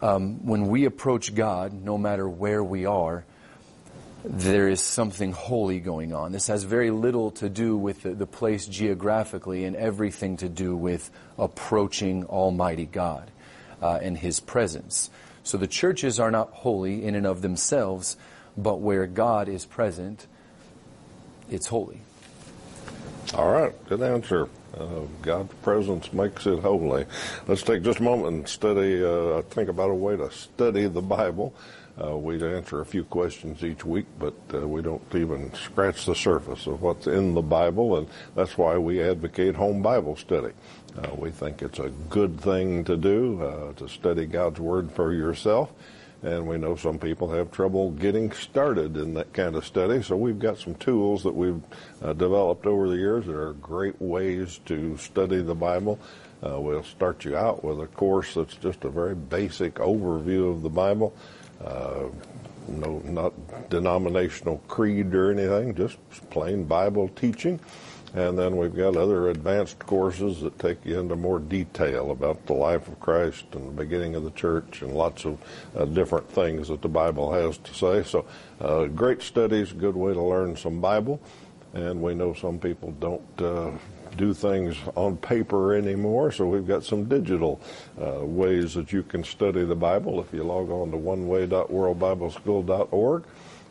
Um, 0.00 0.46
when 0.46 0.68
we 0.68 0.84
approach 0.84 1.34
God, 1.34 1.72
no 1.72 1.98
matter 1.98 2.28
where 2.28 2.62
we 2.62 2.86
are, 2.86 3.24
there 4.28 4.68
is 4.68 4.80
something 4.80 5.30
holy 5.30 5.78
going 5.78 6.12
on. 6.12 6.32
This 6.32 6.48
has 6.48 6.64
very 6.64 6.90
little 6.90 7.30
to 7.32 7.48
do 7.48 7.76
with 7.76 8.02
the, 8.02 8.10
the, 8.10 8.26
place 8.26 8.66
geographically 8.66 9.64
and 9.64 9.76
everything 9.76 10.36
to 10.38 10.48
do 10.48 10.76
with 10.76 11.10
approaching 11.38 12.24
Almighty 12.24 12.86
God 12.86 13.30
uh, 13.80 14.00
and 14.02 14.18
His 14.18 14.40
presence. 14.40 15.10
So 15.44 15.58
the 15.58 15.68
churches 15.68 16.18
are 16.18 16.32
not 16.32 16.50
holy 16.50 17.04
in 17.04 17.14
and 17.14 17.24
of 17.24 17.40
themselves, 17.40 18.16
but 18.56 18.80
where 18.80 19.06
God 19.06 19.48
is 19.48 19.64
present, 19.64 20.26
it's 21.48 21.68
holy. 21.68 22.00
All 23.32 23.50
right, 23.50 23.72
good 23.88 24.02
answer. 24.02 24.48
Uh, 24.76 25.02
God's 25.22 25.54
presence 25.62 26.12
makes 26.12 26.46
it 26.46 26.58
holy. 26.58 27.06
Let's 27.46 27.62
take 27.62 27.84
just 27.84 28.00
a 28.00 28.02
moment 28.02 28.34
and 28.34 28.48
study, 28.48 29.04
uh, 29.04 29.42
think 29.42 29.68
about 29.68 29.90
a 29.90 29.94
way 29.94 30.16
to 30.16 30.32
study 30.32 30.88
the 30.88 31.00
Bible. 31.00 31.54
Uh, 32.02 32.16
we 32.16 32.42
answer 32.42 32.80
a 32.80 32.86
few 32.86 33.04
questions 33.04 33.64
each 33.64 33.84
week, 33.84 34.06
but 34.18 34.34
uh, 34.52 34.68
we 34.68 34.82
don't 34.82 35.02
even 35.14 35.52
scratch 35.54 36.04
the 36.04 36.14
surface 36.14 36.66
of 36.66 36.82
what's 36.82 37.06
in 37.06 37.32
the 37.32 37.42
Bible, 37.42 37.96
and 37.96 38.08
that's 38.34 38.58
why 38.58 38.76
we 38.76 39.02
advocate 39.02 39.54
home 39.54 39.80
Bible 39.80 40.14
study. 40.16 40.52
Uh, 40.98 41.08
we 41.16 41.30
think 41.30 41.62
it's 41.62 41.78
a 41.78 41.88
good 42.10 42.38
thing 42.38 42.84
to 42.84 42.96
do, 42.96 43.42
uh, 43.42 43.72
to 43.74 43.88
study 43.88 44.26
God's 44.26 44.60
Word 44.60 44.92
for 44.92 45.12
yourself. 45.12 45.72
And 46.22 46.46
we 46.46 46.56
know 46.56 46.76
some 46.76 46.98
people 46.98 47.30
have 47.30 47.52
trouble 47.52 47.90
getting 47.92 48.32
started 48.32 48.96
in 48.96 49.14
that 49.14 49.32
kind 49.32 49.54
of 49.54 49.66
study. 49.66 50.02
So 50.02 50.16
we've 50.16 50.38
got 50.38 50.58
some 50.58 50.74
tools 50.74 51.22
that 51.22 51.34
we've 51.34 51.60
uh, 52.02 52.14
developed 52.14 52.66
over 52.66 52.88
the 52.88 52.96
years 52.96 53.26
that 53.26 53.36
are 53.36 53.52
great 53.54 54.00
ways 54.00 54.58
to 54.64 54.96
study 54.96 55.42
the 55.42 55.54
Bible. 55.54 55.98
Uh, 56.44 56.58
we'll 56.60 56.82
start 56.82 57.24
you 57.24 57.36
out 57.36 57.62
with 57.62 57.80
a 57.80 57.86
course 57.86 58.34
that's 58.34 58.56
just 58.56 58.84
a 58.84 58.90
very 58.90 59.14
basic 59.14 59.74
overview 59.74 60.50
of 60.50 60.62
the 60.62 60.70
Bible. 60.70 61.14
Uh, 61.64 62.04
no, 62.68 63.00
not 63.04 63.32
denominational 63.70 64.58
creed 64.68 65.14
or 65.14 65.30
anything, 65.30 65.74
just 65.74 65.98
plain 66.30 66.64
Bible 66.64 67.08
teaching. 67.08 67.60
And 68.14 68.38
then 68.38 68.56
we've 68.56 68.74
got 68.74 68.96
other 68.96 69.28
advanced 69.28 69.78
courses 69.78 70.40
that 70.40 70.58
take 70.58 70.84
you 70.86 70.98
into 70.98 71.16
more 71.16 71.38
detail 71.38 72.10
about 72.10 72.46
the 72.46 72.54
life 72.54 72.88
of 72.88 72.98
Christ 72.98 73.44
and 73.52 73.68
the 73.68 73.84
beginning 73.84 74.14
of 74.14 74.24
the 74.24 74.30
church 74.30 74.80
and 74.80 74.94
lots 74.94 75.26
of 75.26 75.38
uh, 75.76 75.84
different 75.84 76.28
things 76.30 76.68
that 76.68 76.80
the 76.80 76.88
Bible 76.88 77.32
has 77.32 77.58
to 77.58 77.74
say. 77.74 78.04
So, 78.04 78.24
uh, 78.60 78.86
great 78.86 79.22
studies, 79.22 79.72
good 79.72 79.96
way 79.96 80.14
to 80.14 80.22
learn 80.22 80.56
some 80.56 80.80
Bible. 80.80 81.20
And 81.74 82.00
we 82.00 82.14
know 82.14 82.32
some 82.32 82.58
people 82.58 82.92
don't 82.92 83.42
uh, 83.42 83.72
do 84.16 84.32
things 84.32 84.78
on 84.94 85.18
paper 85.18 85.74
anymore, 85.74 86.32
so 86.32 86.46
we've 86.46 86.66
got 86.66 86.84
some 86.84 87.04
digital 87.04 87.60
uh, 88.00 88.24
ways 88.24 88.72
that 88.74 88.92
you 88.92 89.02
can 89.02 89.24
study 89.24 89.64
the 89.64 89.76
Bible. 89.76 90.20
If 90.20 90.32
you 90.32 90.42
log 90.42 90.70
on 90.70 90.90
to 90.92 90.96
oneway.worldbibleschool.org, 90.96 93.24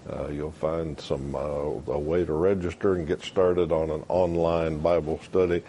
uh, 0.07 0.27
you'll 0.27 0.51
find 0.51 0.99
some 0.99 1.35
uh, 1.35 1.39
a 1.39 1.99
way 1.99 2.25
to 2.25 2.33
register 2.33 2.95
and 2.95 3.07
get 3.07 3.23
started 3.23 3.71
on 3.71 3.89
an 3.89 4.03
online 4.07 4.79
Bible 4.79 5.19
study 5.23 5.63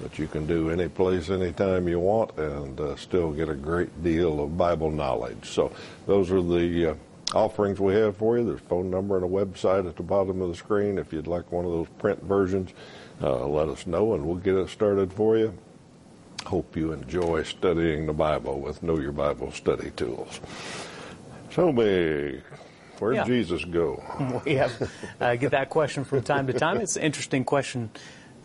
that 0.00 0.18
you 0.18 0.26
can 0.26 0.46
do 0.46 0.70
any 0.70 0.88
place, 0.88 1.28
anytime 1.28 1.86
you 1.86 2.00
want, 2.00 2.36
and 2.38 2.80
uh, 2.80 2.96
still 2.96 3.32
get 3.32 3.48
a 3.48 3.54
great 3.54 4.02
deal 4.02 4.42
of 4.42 4.56
Bible 4.56 4.90
knowledge. 4.90 5.50
So 5.50 5.72
those 6.06 6.30
are 6.30 6.42
the 6.42 6.92
uh, 6.92 6.94
offerings 7.34 7.80
we 7.80 7.94
have 7.94 8.16
for 8.16 8.38
you. 8.38 8.44
There's 8.44 8.60
a 8.60 8.64
phone 8.64 8.90
number 8.90 9.16
and 9.16 9.24
a 9.24 9.28
website 9.28 9.88
at 9.88 9.96
the 9.96 10.02
bottom 10.02 10.40
of 10.42 10.48
the 10.48 10.54
screen. 10.54 10.98
If 10.98 11.12
you'd 11.12 11.26
like 11.26 11.50
one 11.52 11.64
of 11.64 11.70
those 11.70 11.88
print 11.98 12.22
versions, 12.22 12.70
uh, 13.22 13.46
let 13.46 13.68
us 13.68 13.86
know 13.86 14.14
and 14.14 14.24
we'll 14.26 14.36
get 14.36 14.54
it 14.54 14.68
started 14.68 15.12
for 15.12 15.36
you. 15.36 15.56
Hope 16.46 16.76
you 16.76 16.92
enjoy 16.92 17.44
studying 17.44 18.06
the 18.06 18.12
Bible 18.12 18.60
with 18.60 18.82
Know 18.82 18.98
Your 18.98 19.12
Bible 19.12 19.52
study 19.52 19.90
tools. 19.92 20.40
So, 21.52 21.70
me, 21.72 22.40
where 22.98 23.12
did 23.12 23.16
Yeah. 23.18 23.24
Jesus 23.24 23.64
go? 23.64 24.02
We 24.44 24.54
have 24.56 24.90
uh, 25.20 25.36
get 25.36 25.52
that 25.52 25.70
question 25.70 26.04
from 26.04 26.22
time 26.22 26.46
to 26.48 26.52
time. 26.52 26.78
It's 26.80 26.96
an 26.96 27.02
interesting 27.02 27.44
question 27.44 27.90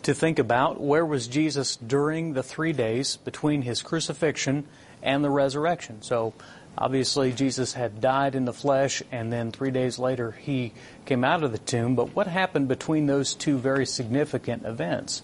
to 0.02 0.14
think 0.14 0.38
about. 0.38 0.80
Where 0.80 1.04
was 1.04 1.26
Jesus 1.26 1.76
during 1.76 2.34
the 2.34 2.42
three 2.42 2.72
days 2.72 3.16
between 3.16 3.62
his 3.62 3.82
crucifixion 3.82 4.66
and 5.02 5.24
the 5.24 5.30
resurrection? 5.30 6.02
So, 6.02 6.34
obviously, 6.78 7.32
Jesus 7.32 7.74
had 7.74 8.00
died 8.00 8.34
in 8.34 8.44
the 8.44 8.52
flesh, 8.52 9.02
and 9.12 9.32
then 9.32 9.50
three 9.50 9.70
days 9.70 9.98
later 9.98 10.30
he 10.30 10.72
came 11.04 11.24
out 11.24 11.42
of 11.42 11.52
the 11.52 11.58
tomb. 11.58 11.94
But 11.94 12.14
what 12.14 12.26
happened 12.26 12.68
between 12.68 13.06
those 13.06 13.34
two 13.34 13.58
very 13.58 13.84
significant 13.84 14.64
events? 14.64 15.22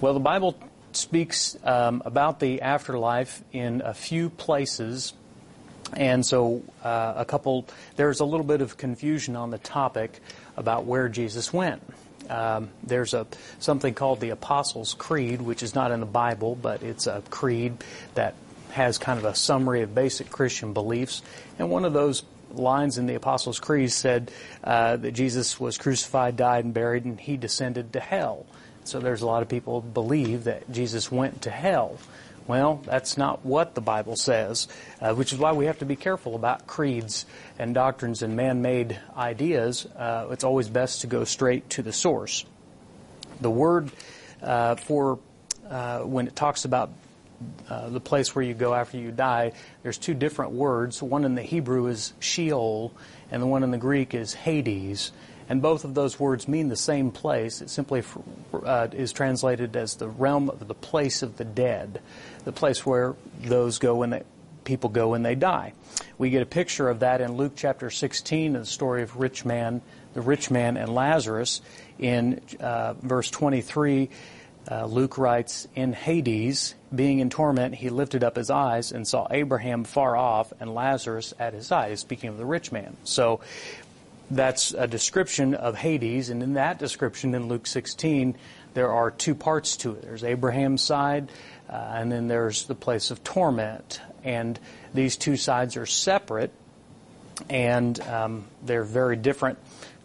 Well, 0.00 0.14
the 0.14 0.20
Bible 0.20 0.56
speaks 0.92 1.56
um, 1.64 2.02
about 2.04 2.40
the 2.40 2.62
afterlife 2.62 3.42
in 3.52 3.82
a 3.84 3.94
few 3.94 4.30
places 4.30 5.12
and 5.96 6.24
so, 6.24 6.62
uh, 6.84 7.14
a 7.16 7.24
couple, 7.24 7.66
there's 7.96 8.20
a 8.20 8.24
little 8.24 8.44
bit 8.44 8.60
of 8.60 8.76
confusion 8.76 9.36
on 9.36 9.50
the 9.50 9.58
topic 9.58 10.20
about 10.56 10.84
where 10.84 11.08
Jesus 11.08 11.52
went. 11.52 11.82
Um, 12.28 12.68
there's 12.82 13.14
a 13.14 13.26
something 13.58 13.94
called 13.94 14.20
the 14.20 14.30
Apostles' 14.30 14.92
Creed, 14.92 15.40
which 15.40 15.62
is 15.62 15.74
not 15.74 15.92
in 15.92 16.00
the 16.00 16.06
Bible, 16.06 16.58
but 16.60 16.82
it's 16.82 17.06
a 17.06 17.22
creed 17.30 17.82
that 18.14 18.34
has 18.70 18.98
kind 18.98 19.18
of 19.18 19.24
a 19.24 19.34
summary 19.34 19.82
of 19.82 19.94
basic 19.94 20.30
Christian 20.30 20.72
beliefs. 20.72 21.22
And 21.58 21.70
one 21.70 21.84
of 21.84 21.92
those 21.92 22.22
lines 22.52 22.98
in 22.98 23.06
the 23.06 23.14
Apostles' 23.14 23.60
Creed 23.60 23.92
said 23.92 24.30
uh, 24.64 24.96
that 24.96 25.12
Jesus 25.12 25.60
was 25.60 25.78
crucified, 25.78 26.36
died, 26.36 26.64
and 26.64 26.74
buried, 26.74 27.04
and 27.04 27.20
he 27.20 27.36
descended 27.36 27.92
to 27.92 28.00
hell. 28.00 28.46
So 28.84 29.00
there's 29.00 29.22
a 29.22 29.26
lot 29.26 29.42
of 29.42 29.48
people 29.48 29.82
believe 29.82 30.44
that 30.44 30.70
Jesus 30.70 31.12
went 31.12 31.42
to 31.42 31.50
hell. 31.50 31.98
Well, 32.46 32.80
that's 32.86 33.18
not 33.18 33.44
what 33.44 33.74
the 33.74 33.82
Bible 33.82 34.16
says, 34.16 34.68
uh, 35.02 35.14
which 35.14 35.34
is 35.34 35.38
why 35.38 35.52
we 35.52 35.66
have 35.66 35.80
to 35.80 35.84
be 35.84 35.96
careful 35.96 36.34
about 36.34 36.66
creeds 36.66 37.26
and 37.58 37.74
doctrines 37.74 38.22
and 38.22 38.36
man-made 38.36 38.98
ideas. 39.14 39.84
Uh, 39.84 40.28
it's 40.30 40.44
always 40.44 40.70
best 40.70 41.02
to 41.02 41.06
go 41.06 41.24
straight 41.24 41.68
to 41.70 41.82
the 41.82 41.92
source. 41.92 42.46
The 43.42 43.50
word 43.50 43.90
uh, 44.42 44.76
for 44.76 45.18
uh, 45.68 46.00
when 46.00 46.26
it 46.26 46.34
talks 46.34 46.64
about 46.64 46.90
uh, 47.68 47.88
the 47.88 48.00
place 48.00 48.34
where 48.34 48.44
you 48.44 48.54
go 48.54 48.74
after 48.74 48.98
you 48.98 49.10
die, 49.10 49.52
there's 49.82 49.98
two 49.98 50.14
different 50.14 50.52
words. 50.52 51.02
One 51.02 51.24
in 51.24 51.34
the 51.34 51.42
Hebrew 51.42 51.86
is 51.86 52.12
Sheol, 52.20 52.92
and 53.30 53.42
the 53.42 53.46
one 53.46 53.62
in 53.62 53.70
the 53.70 53.78
Greek 53.78 54.14
is 54.14 54.34
Hades. 54.34 55.12
And 55.48 55.62
both 55.62 55.84
of 55.84 55.94
those 55.94 56.20
words 56.20 56.46
mean 56.46 56.68
the 56.68 56.76
same 56.76 57.10
place. 57.10 57.62
It 57.62 57.70
simply 57.70 58.02
uh, 58.52 58.88
is 58.92 59.12
translated 59.12 59.76
as 59.76 59.94
the 59.94 60.08
realm 60.08 60.50
of 60.50 60.66
the 60.68 60.74
place 60.74 61.22
of 61.22 61.36
the 61.36 61.44
dead, 61.44 62.00
the 62.44 62.52
place 62.52 62.84
where 62.84 63.14
those 63.40 63.78
go 63.78 63.96
when 63.96 64.10
they, 64.10 64.22
people 64.64 64.90
go 64.90 65.10
when 65.10 65.22
they 65.22 65.34
die. 65.34 65.72
We 66.18 66.30
get 66.30 66.42
a 66.42 66.46
picture 66.46 66.90
of 66.90 67.00
that 67.00 67.20
in 67.22 67.36
Luke 67.36 67.52
chapter 67.56 67.88
16, 67.88 68.54
in 68.56 68.60
the 68.60 68.66
story 68.66 69.02
of 69.02 69.16
rich 69.16 69.46
man, 69.46 69.80
the 70.12 70.20
rich 70.20 70.50
man 70.50 70.76
and 70.76 70.94
Lazarus. 70.94 71.62
In 71.98 72.40
uh, 72.60 72.94
verse 72.94 73.30
23, 73.30 74.10
uh, 74.70 74.84
Luke 74.84 75.16
writes, 75.16 75.66
In 75.74 75.92
Hades, 75.92 76.74
being 76.94 77.20
in 77.20 77.30
torment, 77.30 77.74
he 77.74 77.88
lifted 77.88 78.22
up 78.22 78.36
his 78.36 78.50
eyes 78.50 78.92
and 78.92 79.06
saw 79.06 79.26
Abraham 79.30 79.84
far 79.84 80.16
off 80.16 80.52
and 80.60 80.74
Lazarus 80.74 81.32
at 81.38 81.54
his 81.54 81.66
side. 81.66 81.98
Speaking 81.98 82.28
of 82.28 82.36
the 82.36 82.44
rich 82.44 82.70
man. 82.70 82.96
So 83.04 83.40
that's 84.30 84.74
a 84.74 84.86
description 84.86 85.54
of 85.54 85.74
Hades, 85.74 86.28
and 86.28 86.42
in 86.42 86.54
that 86.54 86.78
description 86.78 87.34
in 87.34 87.48
Luke 87.48 87.66
16, 87.66 88.36
there 88.74 88.92
are 88.92 89.10
two 89.10 89.34
parts 89.34 89.78
to 89.78 89.92
it. 89.92 90.02
There's 90.02 90.24
Abraham's 90.24 90.82
side, 90.82 91.30
uh, 91.68 91.72
and 91.72 92.12
then 92.12 92.28
there's 92.28 92.66
the 92.66 92.74
place 92.74 93.10
of 93.10 93.24
torment. 93.24 94.00
And 94.22 94.58
these 94.92 95.16
two 95.16 95.36
sides 95.36 95.78
are 95.78 95.86
separate, 95.86 96.52
and 97.48 97.98
um, 98.02 98.44
they're 98.62 98.84
very 98.84 99.16
different 99.16 99.58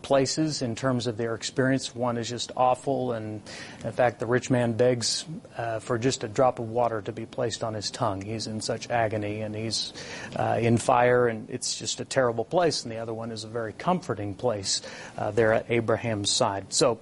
places 0.03 0.61
in 0.61 0.75
terms 0.75 1.07
of 1.07 1.17
their 1.17 1.33
experience. 1.33 1.95
One 1.95 2.17
is 2.17 2.29
just 2.29 2.51
awful, 2.55 3.13
and 3.13 3.41
in 3.83 3.91
fact, 3.91 4.19
the 4.19 4.27
rich 4.27 4.51
man 4.51 4.73
begs 4.73 5.25
uh, 5.57 5.79
for 5.79 5.97
just 5.97 6.23
a 6.23 6.27
drop 6.27 6.59
of 6.59 6.69
water 6.69 7.01
to 7.01 7.11
be 7.11 7.25
placed 7.25 7.63
on 7.63 7.73
his 7.73 7.89
tongue. 7.89 8.21
He's 8.21 8.45
in 8.45 8.61
such 8.61 8.89
agony, 8.91 9.41
and 9.41 9.55
he's 9.55 9.93
uh, 10.35 10.59
in 10.61 10.77
fire, 10.77 11.27
and 11.27 11.49
it's 11.49 11.75
just 11.75 11.99
a 11.99 12.05
terrible 12.05 12.45
place. 12.45 12.83
And 12.83 12.91
the 12.91 12.97
other 12.97 13.13
one 13.13 13.31
is 13.31 13.43
a 13.43 13.47
very 13.47 13.73
comforting 13.73 14.35
place 14.35 14.81
uh, 15.17 15.31
there 15.31 15.53
at 15.53 15.65
Abraham's 15.71 16.29
side. 16.29 16.71
So, 16.71 16.99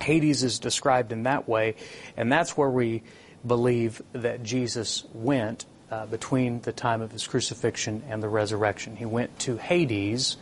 Hades 0.00 0.42
is 0.42 0.58
described 0.58 1.12
in 1.12 1.24
that 1.24 1.48
way, 1.48 1.76
and 2.16 2.32
that's 2.32 2.56
where 2.56 2.70
we 2.70 3.02
believe 3.46 4.02
that 4.12 4.42
Jesus 4.42 5.04
went 5.12 5.66
uh, 5.90 6.06
between 6.06 6.60
the 6.62 6.72
time 6.72 7.02
of 7.02 7.12
his 7.12 7.26
crucifixion 7.26 8.02
and 8.08 8.22
the 8.22 8.28
resurrection. 8.28 8.96
He 8.96 9.04
went 9.04 9.38
to 9.40 9.56
Hades, 9.56 10.36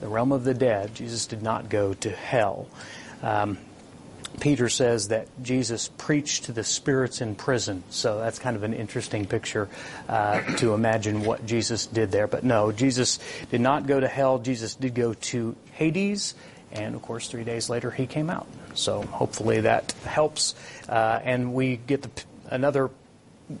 the 0.00 0.08
realm 0.08 0.32
of 0.32 0.44
the 0.44 0.54
dead. 0.54 0.94
Jesus 0.94 1.26
did 1.26 1.42
not 1.42 1.68
go 1.68 1.94
to 1.94 2.10
hell. 2.10 2.68
Um, 3.22 3.58
Peter 4.40 4.68
says 4.68 5.08
that 5.08 5.26
Jesus 5.42 5.90
preached 5.98 6.44
to 6.44 6.52
the 6.52 6.62
spirits 6.62 7.20
in 7.20 7.34
prison. 7.34 7.82
So 7.90 8.18
that's 8.18 8.38
kind 8.38 8.56
of 8.56 8.62
an 8.62 8.72
interesting 8.72 9.26
picture 9.26 9.68
uh, 10.08 10.40
to 10.56 10.74
imagine 10.74 11.24
what 11.24 11.44
Jesus 11.44 11.86
did 11.86 12.12
there. 12.12 12.26
But 12.26 12.44
no, 12.44 12.70
Jesus 12.70 13.18
did 13.50 13.60
not 13.60 13.86
go 13.86 13.98
to 13.98 14.06
hell. 14.06 14.38
Jesus 14.38 14.74
did 14.74 14.94
go 14.94 15.14
to 15.14 15.56
Hades. 15.72 16.34
And 16.70 16.94
of 16.94 17.02
course, 17.02 17.28
three 17.28 17.44
days 17.44 17.68
later, 17.68 17.90
he 17.90 18.06
came 18.06 18.30
out. 18.30 18.46
So 18.74 19.02
hopefully 19.02 19.62
that 19.62 19.92
helps. 20.04 20.54
Uh, 20.88 21.18
and 21.24 21.54
we 21.54 21.76
get 21.76 22.02
the, 22.02 22.10
another 22.50 22.90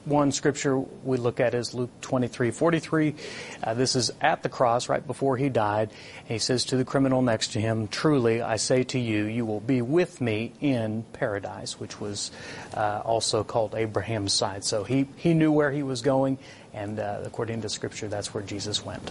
one 0.04 0.32
scripture 0.32 0.78
we 0.78 1.16
look 1.16 1.40
at 1.40 1.54
is 1.54 1.72
Luke 1.72 1.90
23 2.02 2.50
43. 2.50 3.14
Uh, 3.62 3.74
this 3.74 3.96
is 3.96 4.10
at 4.20 4.42
the 4.42 4.48
cross, 4.48 4.88
right 4.88 5.06
before 5.06 5.36
he 5.36 5.48
died. 5.48 5.90
And 6.20 6.28
he 6.28 6.38
says 6.38 6.66
to 6.66 6.76
the 6.76 6.84
criminal 6.84 7.22
next 7.22 7.52
to 7.52 7.60
him, 7.60 7.88
Truly, 7.88 8.42
I 8.42 8.56
say 8.56 8.84
to 8.84 8.98
you, 8.98 9.24
you 9.24 9.46
will 9.46 9.60
be 9.60 9.80
with 9.82 10.20
me 10.20 10.52
in 10.60 11.04
paradise, 11.14 11.80
which 11.80 12.00
was 12.00 12.30
uh, 12.74 13.00
also 13.04 13.44
called 13.44 13.74
Abraham's 13.74 14.32
side. 14.32 14.64
So 14.64 14.84
he, 14.84 15.08
he 15.16 15.32
knew 15.32 15.52
where 15.52 15.70
he 15.70 15.82
was 15.82 16.02
going, 16.02 16.38
and 16.74 17.00
uh, 17.00 17.20
according 17.24 17.62
to 17.62 17.68
scripture, 17.68 18.08
that's 18.08 18.34
where 18.34 18.42
Jesus 18.42 18.84
went. 18.84 19.10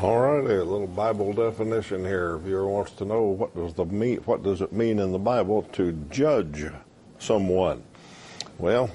All 0.00 0.20
right, 0.20 0.44
a 0.44 0.64
little 0.64 0.86
Bible 0.86 1.32
definition 1.32 2.04
here. 2.04 2.38
Viewer 2.38 2.66
wants 2.66 2.92
to 2.92 3.04
know 3.04 3.24
what 3.24 3.54
does 3.54 3.74
the 3.74 3.84
mean, 3.84 4.18
what 4.18 4.42
does 4.42 4.62
it 4.62 4.72
mean 4.72 4.98
in 4.98 5.12
the 5.12 5.18
Bible 5.18 5.64
to 5.72 5.92
judge 6.10 6.64
someone? 7.18 7.82
Well, 8.58 8.90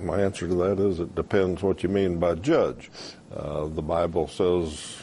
my 0.00 0.20
answer 0.20 0.48
to 0.48 0.54
that 0.54 0.78
is 0.78 1.00
it 1.00 1.14
depends 1.14 1.62
what 1.62 1.82
you 1.82 1.88
mean 1.88 2.18
by 2.18 2.34
judge. 2.34 2.90
Uh, 3.34 3.66
the 3.66 3.82
Bible 3.82 4.28
says 4.28 4.96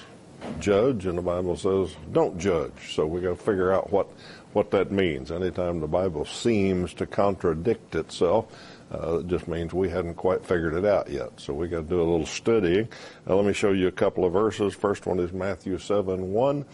judge, 0.60 1.06
and 1.06 1.18
the 1.18 1.22
Bible 1.22 1.56
says 1.56 1.96
don't 2.12 2.38
judge. 2.38 2.94
So 2.94 3.06
we 3.06 3.22
got 3.22 3.30
to 3.30 3.36
figure 3.36 3.72
out 3.72 3.92
what 3.92 4.08
what 4.54 4.72
that 4.72 4.92
means. 4.92 5.32
Anytime 5.32 5.80
the 5.80 5.88
Bible 5.88 6.26
seems 6.26 6.94
to 6.96 7.06
contradict 7.06 7.96
itself, 7.96 8.48
uh, 8.92 9.20
it 9.20 9.28
just 9.28 9.48
means 9.48 9.74
we 9.74 9.90
hadn't 9.90 10.16
quite 10.16 10.44
figured 10.44 10.74
it 10.74 10.86
out 10.86 11.10
yet. 11.10 11.32
So 11.38 11.54
we 11.54 11.68
got 11.68 11.82
to 11.82 11.84
do 11.84 12.02
a 12.02 12.10
little 12.10 12.26
studying. 12.26 12.90
Now, 13.28 13.36
let 13.36 13.46
me 13.46 13.54
show 13.54 13.72
you 13.72 13.88
a 13.88 13.92
couple 13.92 14.26
of 14.26 14.34
verses. 14.34 14.74
First 14.74 15.06
one 15.06 15.20
is 15.20 15.32
Matthew 15.32 15.78
7 15.78 16.32
1. 16.32 16.66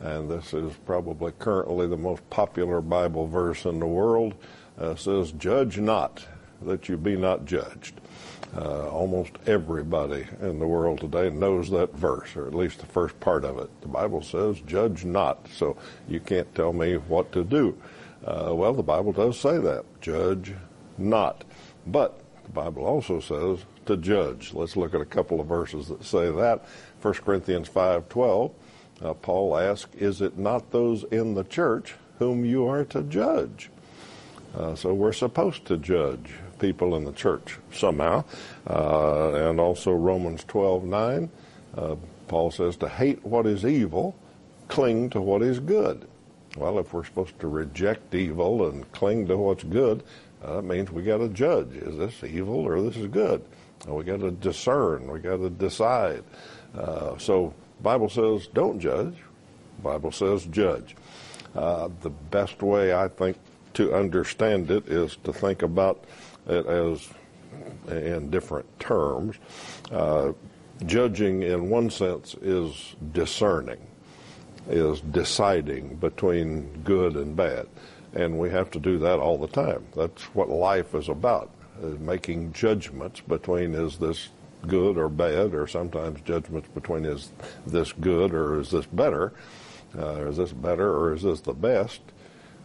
And 0.00 0.30
this 0.30 0.52
is 0.52 0.72
probably 0.84 1.32
currently 1.38 1.86
the 1.86 1.96
most 1.96 2.28
popular 2.30 2.80
Bible 2.80 3.26
verse 3.26 3.64
in 3.64 3.80
the 3.80 3.86
world. 3.86 4.34
Uh, 4.78 4.94
says, 4.94 5.32
Judge 5.32 5.78
not, 5.78 6.26
that 6.62 6.88
you 6.88 6.96
be 6.96 7.16
not 7.16 7.44
judged. 7.44 8.00
Uh, 8.56 8.88
almost 8.88 9.32
everybody 9.46 10.26
in 10.40 10.58
the 10.58 10.66
world 10.66 11.00
today 11.00 11.28
knows 11.28 11.68
that 11.70 11.92
verse, 11.94 12.34
or 12.36 12.46
at 12.46 12.54
least 12.54 12.78
the 12.78 12.86
first 12.86 13.18
part 13.20 13.44
of 13.44 13.58
it. 13.58 13.68
The 13.82 13.88
Bible 13.88 14.22
says, 14.22 14.60
judge 14.60 15.04
not, 15.04 15.46
so 15.52 15.76
you 16.08 16.20
can't 16.20 16.52
tell 16.54 16.72
me 16.72 16.94
what 16.96 17.32
to 17.32 17.44
do. 17.44 17.76
Uh, 18.24 18.52
well, 18.54 18.72
the 18.72 18.82
Bible 18.82 19.12
does 19.12 19.38
say 19.38 19.58
that, 19.58 19.84
judge 20.00 20.54
not. 20.96 21.44
But 21.86 22.20
the 22.44 22.52
Bible 22.52 22.84
also 22.84 23.20
says 23.20 23.64
to 23.86 23.96
judge. 23.96 24.54
Let's 24.54 24.76
look 24.76 24.94
at 24.94 25.00
a 25.00 25.06
couple 25.06 25.40
of 25.40 25.46
verses 25.46 25.88
that 25.88 26.04
say 26.04 26.30
that. 26.30 26.64
1 27.02 27.14
Corinthians 27.14 27.68
5.12, 27.68 28.52
uh, 29.02 29.14
Paul 29.14 29.58
asks, 29.58 29.94
is 29.96 30.22
it 30.22 30.38
not 30.38 30.70
those 30.70 31.04
in 31.04 31.34
the 31.34 31.44
church 31.44 31.94
whom 32.18 32.44
you 32.44 32.66
are 32.66 32.84
to 32.84 33.02
judge? 33.02 33.70
Uh, 34.56 34.74
so 34.74 34.94
we're 34.94 35.12
supposed 35.12 35.66
to 35.66 35.76
judge 35.76 36.30
people 36.58 36.96
in 36.96 37.04
the 37.04 37.12
church 37.12 37.58
somehow. 37.72 38.24
Uh, 38.68 39.50
and 39.50 39.60
also 39.60 39.92
Romans 39.92 40.44
12:9, 40.44 41.28
uh, 41.76 41.96
Paul 42.28 42.50
says 42.50 42.76
to 42.76 42.88
hate 42.88 43.24
what 43.24 43.46
is 43.46 43.64
evil, 43.64 44.14
cling 44.68 45.10
to 45.10 45.20
what 45.20 45.42
is 45.42 45.60
good. 45.60 46.06
Well, 46.56 46.78
if 46.78 46.92
we're 46.92 47.04
supposed 47.04 47.38
to 47.40 47.48
reject 47.48 48.14
evil 48.14 48.68
and 48.68 48.90
cling 48.92 49.26
to 49.28 49.36
what's 49.36 49.64
good, 49.64 50.02
uh, 50.42 50.56
that 50.56 50.62
means 50.62 50.90
we 50.90 51.02
got 51.02 51.18
to 51.18 51.28
judge: 51.28 51.74
is 51.74 51.96
this 51.96 52.24
evil 52.24 52.66
or 52.66 52.80
this 52.82 52.96
is 52.96 53.06
good? 53.06 53.42
we 53.86 54.02
got 54.04 54.20
to 54.20 54.30
discern. 54.30 55.06
We 55.06 55.20
got 55.20 55.36
to 55.36 55.50
decide. 55.50 56.24
Uh, 56.76 57.16
so, 57.18 57.54
Bible 57.82 58.08
says 58.08 58.48
don't 58.48 58.80
judge. 58.80 59.14
Bible 59.82 60.10
says 60.10 60.46
judge. 60.46 60.96
Uh, 61.54 61.88
the 62.02 62.10
best 62.10 62.62
way 62.62 62.94
I 62.94 63.08
think 63.08 63.36
to 63.74 63.94
understand 63.94 64.70
it 64.70 64.88
is 64.88 65.16
to 65.24 65.32
think 65.32 65.62
about 65.62 66.04
as 66.46 67.08
in 67.88 68.30
different 68.30 68.66
terms. 68.78 69.36
Uh, 69.90 70.32
judging, 70.84 71.42
in 71.42 71.70
one 71.70 71.90
sense, 71.90 72.34
is 72.42 72.96
discerning, 73.12 73.80
is 74.68 75.00
deciding 75.00 75.96
between 75.96 76.82
good 76.82 77.16
and 77.16 77.36
bad. 77.36 77.66
And 78.14 78.38
we 78.38 78.50
have 78.50 78.70
to 78.72 78.80
do 78.80 78.98
that 78.98 79.18
all 79.18 79.38
the 79.38 79.48
time. 79.48 79.86
That's 79.94 80.22
what 80.34 80.48
life 80.48 80.94
is 80.94 81.08
about, 81.08 81.50
is 81.82 81.98
making 81.98 82.52
judgments 82.52 83.20
between 83.20 83.74
is 83.74 83.98
this 83.98 84.28
good 84.66 84.96
or 84.96 85.08
bad, 85.08 85.54
or 85.54 85.66
sometimes 85.66 86.20
judgments 86.22 86.68
between 86.74 87.04
is 87.04 87.30
this 87.66 87.92
good 87.92 88.32
or 88.32 88.60
is 88.60 88.70
this 88.70 88.86
better, 88.86 89.32
uh, 89.96 90.26
is 90.26 90.38
this 90.38 90.52
better 90.52 90.96
or 90.96 91.14
is 91.14 91.22
this 91.22 91.40
the 91.40 91.52
best. 91.52 92.00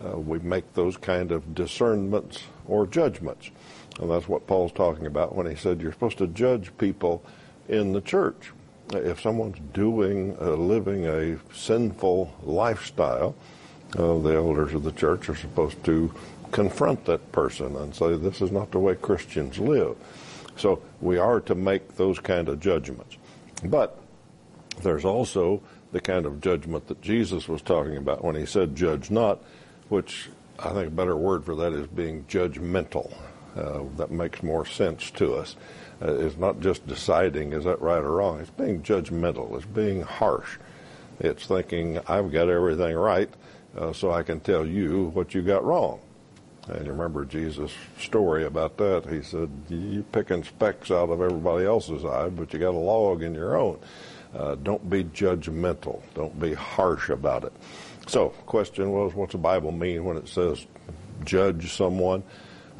Uh, 0.03 0.17
we 0.17 0.39
make 0.39 0.73
those 0.73 0.97
kind 0.97 1.31
of 1.31 1.53
discernments 1.53 2.43
or 2.67 2.87
judgments. 2.87 3.51
And 3.99 4.09
that's 4.09 4.27
what 4.27 4.47
Paul's 4.47 4.71
talking 4.71 5.05
about 5.05 5.35
when 5.35 5.49
he 5.49 5.55
said 5.55 5.81
you're 5.81 5.91
supposed 5.91 6.17
to 6.19 6.27
judge 6.27 6.71
people 6.77 7.23
in 7.67 7.93
the 7.93 8.01
church. 8.01 8.51
If 8.93 9.21
someone's 9.21 9.59
doing, 9.73 10.37
uh, 10.41 10.51
living 10.51 11.05
a 11.07 11.37
sinful 11.53 12.33
lifestyle, 12.43 13.35
uh, 13.97 14.17
the 14.19 14.35
elders 14.35 14.73
of 14.73 14.83
the 14.83 14.91
church 14.91 15.29
are 15.29 15.35
supposed 15.35 15.83
to 15.85 16.11
confront 16.51 17.05
that 17.05 17.31
person 17.31 17.75
and 17.75 17.95
say, 17.95 18.15
this 18.15 18.41
is 18.41 18.51
not 18.51 18.71
the 18.71 18.79
way 18.79 18.95
Christians 18.95 19.59
live. 19.59 19.95
So 20.57 20.81
we 20.99 21.17
are 21.17 21.39
to 21.41 21.55
make 21.55 21.95
those 21.95 22.19
kind 22.19 22.49
of 22.49 22.59
judgments. 22.59 23.17
But 23.63 23.97
there's 24.81 25.05
also 25.05 25.61
the 25.91 26.01
kind 26.01 26.25
of 26.25 26.41
judgment 26.41 26.87
that 26.87 27.01
Jesus 27.01 27.47
was 27.47 27.61
talking 27.61 27.97
about 27.97 28.23
when 28.23 28.35
he 28.35 28.45
said, 28.45 28.75
judge 28.75 29.11
not, 29.11 29.39
which 29.89 30.29
I 30.59 30.69
think 30.69 30.87
a 30.87 30.91
better 30.91 31.15
word 31.15 31.45
for 31.45 31.55
that 31.55 31.73
is 31.73 31.87
being 31.87 32.25
judgmental 32.25 33.13
uh, 33.55 33.81
that 33.97 34.11
makes 34.11 34.43
more 34.43 34.65
sense 34.65 35.11
to 35.11 35.35
us. 35.35 35.55
Uh, 36.01 36.13
it's 36.15 36.37
not 36.37 36.59
just 36.59 36.85
deciding 36.87 37.53
is 37.53 37.65
that 37.65 37.81
right 37.81 38.03
or 38.03 38.11
wrong. 38.11 38.39
It's 38.39 38.49
being 38.49 38.81
judgmental. 38.81 39.55
It's 39.55 39.65
being 39.65 40.01
harsh. 40.01 40.57
It's 41.19 41.45
thinking 41.45 41.99
I've 42.07 42.31
got 42.31 42.49
everything 42.49 42.95
right, 42.95 43.29
uh, 43.77 43.93
so 43.93 44.11
I 44.11 44.23
can 44.23 44.39
tell 44.39 44.65
you 44.65 45.11
what 45.13 45.33
you 45.35 45.41
got 45.41 45.63
wrong. 45.63 45.99
And 46.67 46.85
you 46.85 46.91
remember 46.91 47.25
Jesus' 47.25 47.73
story 47.99 48.45
about 48.45 48.77
that. 48.77 49.05
He 49.07 49.21
said, 49.21 49.49
you're 49.69 50.03
picking 50.03 50.43
specks 50.43 50.91
out 50.91 51.09
of 51.09 51.21
everybody 51.21 51.65
else's 51.65 52.05
eye, 52.05 52.29
but 52.29 52.53
you 52.53 52.59
got 52.59 52.73
a 52.73 52.77
log 52.77 53.23
in 53.23 53.33
your 53.33 53.57
own." 53.57 53.79
Uh, 54.33 54.55
don't 54.55 54.89
be 54.89 55.03
judgmental. 55.03 56.01
Don't 56.13 56.39
be 56.39 56.53
harsh 56.53 57.09
about 57.09 57.43
it. 57.43 57.53
So, 58.07 58.29
question 58.45 58.91
was, 58.91 59.13
what's 59.13 59.33
the 59.33 59.37
Bible 59.37 59.71
mean 59.71 60.05
when 60.05 60.17
it 60.17 60.27
says 60.27 60.65
judge 61.25 61.73
someone? 61.73 62.23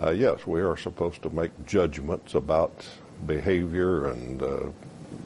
Uh, 0.01 0.11
yes, 0.11 0.45
we 0.47 0.61
are 0.61 0.77
supposed 0.77 1.21
to 1.21 1.29
make 1.29 1.51
judgments 1.65 2.35
about 2.35 2.85
behavior 3.25 4.07
and 4.07 4.41
uh, 4.41 4.59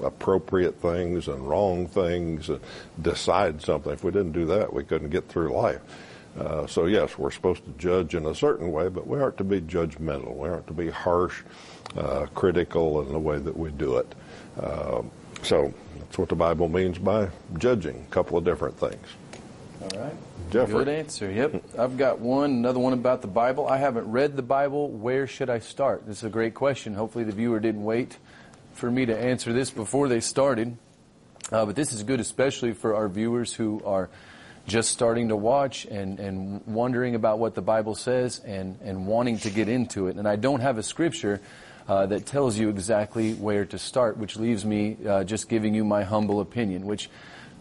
appropriate 0.04 0.76
things 0.82 1.28
and 1.28 1.48
wrong 1.48 1.88
things 1.88 2.50
and 2.50 2.60
decide 3.02 3.62
something. 3.62 3.94
If 3.94 4.04
we 4.04 4.12
didn't 4.12 4.34
do 4.34 4.46
that, 4.48 4.72
we 4.72 4.84
couldn't 4.84 5.10
get 5.10 5.28
through 5.28 5.50
life. 5.54 5.82
Uh, 6.38 6.68
so 6.68 6.86
yes, 6.86 7.18
we're 7.18 7.32
supposed 7.32 7.64
to 7.64 7.72
judge 7.78 8.14
in 8.14 8.26
a 8.26 8.36
certain 8.36 8.72
way, 8.72 8.90
but 8.90 9.08
we 9.08 9.20
aren't 9.20 9.38
to 9.38 9.44
be 9.44 9.62
judgmental. 9.62 10.36
We 10.36 10.50
aren't 10.50 10.68
to 10.68 10.74
be 10.74 10.90
harsh, 10.90 11.44
uh, 11.96 12.26
critical 12.36 13.02
in 13.02 13.14
the 13.14 13.20
way 13.20 13.40
that 13.40 13.56
we 13.56 13.72
do 13.72 13.98
it. 13.98 14.16
Uh, 14.60 15.04
so 15.44 15.74
that's 16.00 16.18
what 16.18 16.28
the 16.28 16.36
Bible 16.36 16.68
means 16.68 16.98
by 16.98 17.30
judging. 17.58 18.06
A 18.10 18.12
couple 18.12 18.38
of 18.38 18.44
different 18.44 18.78
things. 18.78 19.08
All 19.82 20.00
right. 20.00 20.16
Jeffrey. 20.52 20.74
Good 20.74 20.90
answer. 20.90 21.32
Yep. 21.32 21.64
I've 21.78 21.98
got 21.98 22.20
one, 22.20 22.52
another 22.52 22.80
one 22.80 22.94
about 22.94 23.22
the 23.22 23.28
Bible. 23.28 23.68
I 23.68 23.78
haven't 23.78 24.10
read 24.10 24.36
the 24.36 24.42
Bible. 24.42 24.90
Where 24.90 25.28
should 25.28 25.50
I 25.50 25.60
start? 25.60 26.06
This 26.06 26.20
is 26.20 26.24
a 26.24 26.30
great 26.30 26.54
question. 26.54 26.94
Hopefully 26.94 27.24
the 27.24 27.32
viewer 27.32 27.60
didn't 27.60 27.84
wait 27.84 28.18
for 28.74 28.90
me 28.90 29.06
to 29.06 29.18
answer 29.18 29.54
this 29.54 29.72
before 29.72 30.08
they 30.08 30.20
started. 30.20 30.78
Uh, 31.52 31.66
but 31.66 31.76
this 31.76 31.94
is 31.94 32.04
good, 32.04 32.20
especially 32.20 32.74
for 32.74 32.96
our 32.96 33.08
viewers 33.08 33.54
who 33.54 33.82
are 33.86 34.10
just 34.68 34.92
starting 34.92 35.28
to 35.30 35.36
watch 35.36 35.86
and, 35.86 36.20
and 36.20 36.66
wondering 36.66 37.16
about 37.16 37.38
what 37.40 37.54
the 37.54 37.62
Bible 37.62 37.96
says 37.96 38.40
and, 38.40 38.80
and 38.82 39.06
wanting 39.06 39.38
to 39.40 39.50
get 39.50 39.70
into 39.70 40.08
it. 40.08 40.16
And 40.16 40.28
I 40.28 40.38
don't 40.38 40.62
have 40.62 40.78
a 40.78 40.84
scripture 40.84 41.42
uh, 41.88 42.08
that 42.08 42.26
tells 42.26 42.58
you 42.58 42.70
exactly 42.70 43.34
where 43.34 43.66
to 43.66 43.78
start, 43.78 44.18
which 44.18 44.38
leaves 44.38 44.66
me 44.66 44.98
uh, 45.08 45.24
just 45.24 45.50
giving 45.50 45.76
you 45.76 45.84
my 45.84 46.04
humble 46.04 46.42
opinion, 46.42 46.86
which 46.86 47.10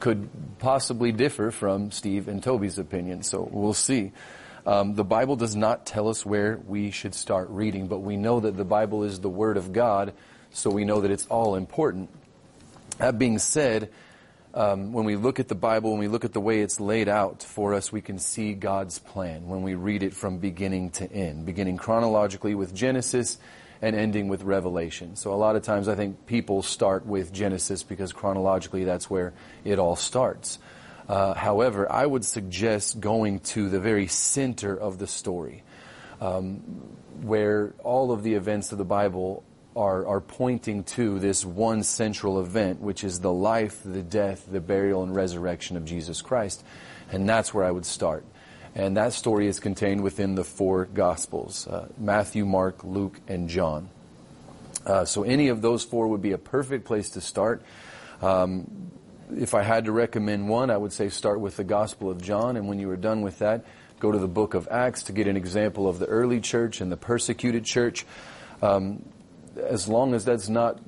could 0.00 0.28
possibly 0.58 1.12
differ 1.12 1.50
from 1.50 1.90
Steve 1.90 2.28
and 2.28 2.42
Toby's 2.42 2.78
opinion. 2.78 3.22
So 3.22 3.48
we'll 3.50 3.74
see. 3.74 4.12
Um, 4.66 4.94
the 4.94 5.04
Bible 5.04 5.36
does 5.36 5.54
not 5.54 5.84
tell 5.84 6.08
us 6.08 6.24
where 6.24 6.58
we 6.66 6.90
should 6.90 7.14
start 7.14 7.50
reading, 7.50 7.86
but 7.86 7.98
we 7.98 8.16
know 8.16 8.40
that 8.40 8.56
the 8.56 8.64
Bible 8.64 9.04
is 9.04 9.20
the 9.20 9.28
Word 9.28 9.56
of 9.56 9.72
God, 9.72 10.14
so 10.52 10.70
we 10.70 10.84
know 10.84 11.02
that 11.02 11.10
it's 11.10 11.26
all 11.26 11.54
important. 11.54 12.08
That 12.98 13.18
being 13.18 13.38
said, 13.38 13.90
um, 14.54 14.92
when 14.92 15.04
we 15.04 15.16
look 15.16 15.40
at 15.40 15.48
the 15.48 15.54
Bible, 15.54 15.90
when 15.90 16.00
we 16.00 16.08
look 16.08 16.24
at 16.24 16.32
the 16.32 16.40
way 16.40 16.60
it's 16.60 16.80
laid 16.80 17.08
out 17.08 17.42
for 17.42 17.74
us, 17.74 17.92
we 17.92 18.00
can 18.00 18.18
see 18.18 18.54
God's 18.54 18.98
plan 18.98 19.48
when 19.48 19.62
we 19.62 19.74
read 19.74 20.02
it 20.02 20.14
from 20.14 20.38
beginning 20.38 20.90
to 20.92 21.12
end, 21.12 21.44
beginning 21.44 21.76
chronologically 21.76 22.54
with 22.54 22.74
Genesis 22.74 23.36
and 23.82 23.96
ending 23.96 24.28
with 24.28 24.42
Revelation. 24.42 25.16
So 25.16 25.32
a 25.32 25.36
lot 25.36 25.56
of 25.56 25.62
times 25.62 25.88
I 25.88 25.94
think 25.94 26.26
people 26.26 26.62
start 26.62 27.06
with 27.06 27.32
Genesis 27.32 27.82
because 27.82 28.12
chronologically 28.12 28.84
that's 28.84 29.10
where 29.10 29.32
it 29.64 29.78
all 29.78 29.96
starts. 29.96 30.58
Uh, 31.08 31.34
however, 31.34 31.90
I 31.90 32.06
would 32.06 32.24
suggest 32.24 33.00
going 33.00 33.40
to 33.40 33.68
the 33.68 33.80
very 33.80 34.06
center 34.06 34.74
of 34.74 34.98
the 34.98 35.06
story, 35.06 35.62
um, 36.20 36.56
where 37.20 37.74
all 37.82 38.10
of 38.10 38.22
the 38.22 38.34
events 38.34 38.72
of 38.72 38.78
the 38.78 38.84
Bible 38.84 39.44
are, 39.76 40.06
are 40.06 40.20
pointing 40.20 40.84
to 40.84 41.18
this 41.18 41.44
one 41.44 41.82
central 41.82 42.40
event, 42.40 42.80
which 42.80 43.04
is 43.04 43.20
the 43.20 43.32
life, 43.32 43.80
the 43.84 44.02
death, 44.02 44.46
the 44.50 44.60
burial, 44.60 45.02
and 45.02 45.14
resurrection 45.14 45.76
of 45.76 45.84
Jesus 45.84 46.22
Christ. 46.22 46.64
And 47.10 47.28
that's 47.28 47.52
where 47.52 47.64
I 47.64 47.70
would 47.70 47.84
start. 47.84 48.24
And 48.74 48.96
that 48.96 49.12
story 49.12 49.46
is 49.46 49.60
contained 49.60 50.02
within 50.02 50.34
the 50.34 50.44
four 50.44 50.86
Gospels 50.86 51.66
uh, 51.68 51.88
Matthew, 51.96 52.44
Mark, 52.44 52.82
Luke, 52.82 53.20
and 53.28 53.48
John. 53.48 53.88
Uh, 54.84 55.04
so 55.04 55.22
any 55.22 55.48
of 55.48 55.62
those 55.62 55.84
four 55.84 56.08
would 56.08 56.22
be 56.22 56.32
a 56.32 56.38
perfect 56.38 56.84
place 56.84 57.10
to 57.10 57.20
start. 57.20 57.62
Um, 58.20 58.90
if 59.34 59.54
I 59.54 59.62
had 59.62 59.86
to 59.86 59.92
recommend 59.92 60.48
one, 60.48 60.70
I 60.70 60.76
would 60.76 60.92
say 60.92 61.08
start 61.08 61.40
with 61.40 61.56
the 61.56 61.64
Gospel 61.64 62.10
of 62.10 62.20
John, 62.20 62.56
and 62.56 62.68
when 62.68 62.78
you 62.78 62.90
are 62.90 62.96
done 62.96 63.22
with 63.22 63.38
that, 63.38 63.64
go 64.00 64.12
to 64.12 64.18
the 64.18 64.28
book 64.28 64.54
of 64.54 64.68
Acts 64.70 65.04
to 65.04 65.12
get 65.12 65.26
an 65.26 65.36
example 65.36 65.88
of 65.88 65.98
the 65.98 66.06
early 66.06 66.40
church 66.40 66.80
and 66.80 66.92
the 66.92 66.96
persecuted 66.96 67.64
church. 67.64 68.04
Um, 68.60 69.04
as 69.56 69.88
long 69.88 70.14
as 70.14 70.24
that's 70.24 70.48
not 70.48 70.80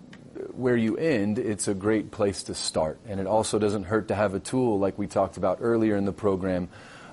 where 0.52 0.76
you 0.76 0.96
end, 0.96 1.38
it's 1.38 1.68
a 1.68 1.74
great 1.74 2.10
place 2.10 2.42
to 2.44 2.54
start. 2.54 2.98
And 3.06 3.20
it 3.20 3.26
also 3.26 3.58
doesn't 3.58 3.84
hurt 3.84 4.08
to 4.08 4.14
have 4.14 4.34
a 4.34 4.40
tool 4.40 4.78
like 4.78 4.98
we 4.98 5.06
talked 5.06 5.36
about 5.36 5.58
earlier 5.60 5.96
in 5.96 6.04
the 6.04 6.12
program 6.12 6.68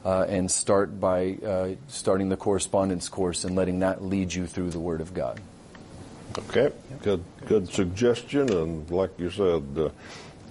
uh, 0.05 0.25
and 0.27 0.49
start 0.49 0.99
by 0.99 1.37
uh, 1.45 1.69
starting 1.87 2.29
the 2.29 2.37
correspondence 2.37 3.09
course 3.09 3.43
and 3.43 3.55
letting 3.55 3.79
that 3.79 4.03
lead 4.03 4.33
you 4.33 4.47
through 4.47 4.69
the 4.69 4.79
Word 4.79 5.01
of 5.01 5.13
God. 5.13 5.39
Okay, 6.49 6.71
good, 7.01 7.23
good 7.45 7.69
suggestion, 7.69 8.51
and 8.51 8.89
like 8.89 9.11
you 9.19 9.29
said, 9.29 9.63
uh, 9.77 9.89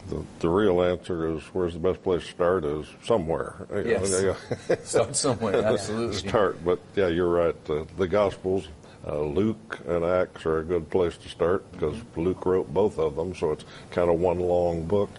the, 0.09 0.23
the 0.41 0.49
real 0.49 0.83
answer 0.83 1.35
is 1.37 1.43
where's 1.53 1.75
the 1.75 1.81
best 1.81 2.03
place 2.03 2.23
to 2.23 2.31
start 2.31 2.65
is 2.65 2.87
somewhere. 3.05 3.55
Yes, 3.85 4.37
start 4.85 5.17
somewhere. 5.17 5.57
Absolutely. 5.65 6.17
start, 6.17 6.65
but 6.65 6.79
yeah, 6.95 7.09
you're 7.09 7.29
right. 7.29 7.57
Uh, 7.69 7.85
the 7.99 8.07
Gospels 8.09 8.69
Uh, 9.05 9.19
Luke 9.21 9.81
and 9.89 10.05
Acts 10.05 10.47
are 10.47 10.59
a 10.59 10.65
good 10.65 10.89
place 10.89 11.17
to 11.17 11.29
start 11.29 11.65
because 11.73 11.97
Luke 12.15 12.47
wrote 12.47 12.73
both 12.73 13.01
of 13.01 13.17
them, 13.17 13.35
so 13.35 13.51
it's 13.51 13.65
kind 13.91 14.09
of 14.09 14.21
one 14.21 14.39
long 14.39 14.85
book. 14.87 15.11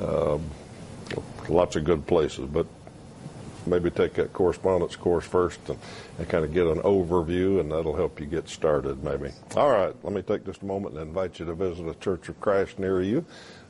Um, 0.00 0.44
lots 1.48 1.74
of 1.74 1.82
good 1.82 2.06
places, 2.06 2.46
but 2.46 2.66
maybe 3.66 3.90
take 3.90 4.14
that 4.14 4.32
correspondence 4.32 4.96
course 4.96 5.24
first 5.24 5.60
and, 5.68 5.78
and 6.18 6.28
kind 6.28 6.44
of 6.44 6.52
get 6.52 6.66
an 6.66 6.80
overview, 6.80 7.60
and 7.60 7.70
that'll 7.70 7.96
help 7.96 8.20
you 8.20 8.26
get 8.26 8.48
started, 8.48 9.02
maybe. 9.02 9.30
All 9.56 9.70
right, 9.70 9.94
let 10.02 10.12
me 10.12 10.22
take 10.22 10.44
just 10.44 10.62
a 10.62 10.66
moment 10.66 10.94
and 10.94 11.02
invite 11.02 11.38
you 11.38 11.46
to 11.46 11.54
visit 11.54 11.86
a 11.86 11.94
Church 11.94 12.28
of 12.28 12.40
Christ 12.40 12.78
near 12.78 13.02
you. 13.02 13.24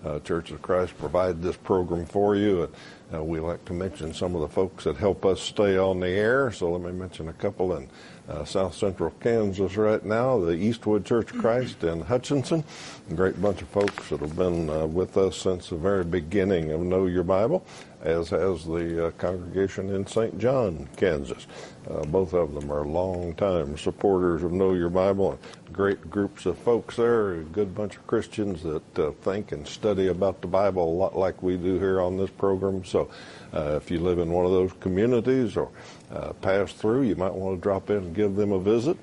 Uh, 0.04 0.18
Church 0.20 0.50
of 0.50 0.60
Christ 0.60 0.96
provide 0.98 1.40
this 1.40 1.56
program 1.56 2.04
for 2.04 2.36
you. 2.36 2.64
And, 2.64 2.74
uh, 3.14 3.24
we 3.24 3.40
like 3.40 3.64
to 3.66 3.72
mention 3.72 4.12
some 4.12 4.34
of 4.34 4.40
the 4.42 4.48
folks 4.48 4.84
that 4.84 4.96
help 4.96 5.24
us 5.24 5.40
stay 5.40 5.78
on 5.78 6.00
the 6.00 6.08
air. 6.08 6.50
So 6.50 6.70
let 6.70 6.82
me 6.82 6.92
mention 6.92 7.28
a 7.28 7.32
couple 7.32 7.76
in 7.76 7.88
uh, 8.28 8.44
South 8.44 8.74
Central 8.74 9.10
Kansas 9.20 9.76
right 9.76 10.04
now. 10.04 10.38
The 10.40 10.52
Eastwood 10.52 11.04
Church 11.04 11.32
of 11.32 11.38
Christ 11.38 11.84
in 11.84 12.00
Hutchinson. 12.00 12.64
A 13.10 13.14
great 13.14 13.40
bunch 13.40 13.62
of 13.62 13.68
folks 13.68 14.08
that 14.10 14.20
have 14.20 14.36
been 14.36 14.68
uh, 14.68 14.86
with 14.86 15.16
us 15.16 15.36
since 15.36 15.68
the 15.68 15.76
very 15.76 16.04
beginning 16.04 16.72
of 16.72 16.80
Know 16.80 17.06
Your 17.06 17.24
Bible 17.24 17.64
as 18.04 18.28
has 18.28 18.64
the 18.66 19.06
uh, 19.06 19.10
congregation 19.12 19.88
in 19.88 20.06
St. 20.06 20.38
John, 20.38 20.86
Kansas. 20.96 21.46
Uh, 21.90 22.04
both 22.04 22.34
of 22.34 22.54
them 22.54 22.70
are 22.70 22.84
long-time 22.84 23.78
supporters 23.78 24.42
of 24.42 24.52
Know 24.52 24.74
Your 24.74 24.90
Bible. 24.90 25.38
Great 25.72 26.10
groups 26.10 26.44
of 26.44 26.58
folks 26.58 26.96
there, 26.96 27.34
a 27.34 27.42
good 27.42 27.74
bunch 27.74 27.96
of 27.96 28.06
Christians 28.06 28.62
that 28.62 28.98
uh, 28.98 29.10
think 29.22 29.52
and 29.52 29.66
study 29.66 30.08
about 30.08 30.42
the 30.42 30.46
Bible 30.46 30.84
a 30.84 30.96
lot 30.96 31.16
like 31.16 31.42
we 31.42 31.56
do 31.56 31.78
here 31.78 32.00
on 32.00 32.18
this 32.18 32.30
program. 32.30 32.84
So 32.84 33.10
uh, 33.54 33.78
if 33.82 33.90
you 33.90 33.98
live 34.00 34.18
in 34.18 34.30
one 34.30 34.44
of 34.44 34.52
those 34.52 34.72
communities 34.80 35.56
or 35.56 35.70
uh, 36.12 36.34
pass 36.34 36.72
through, 36.74 37.02
you 37.02 37.16
might 37.16 37.32
want 37.32 37.56
to 37.56 37.62
drop 37.62 37.88
in 37.88 37.96
and 37.96 38.14
give 38.14 38.36
them 38.36 38.52
a 38.52 38.60
visit. 38.60 38.98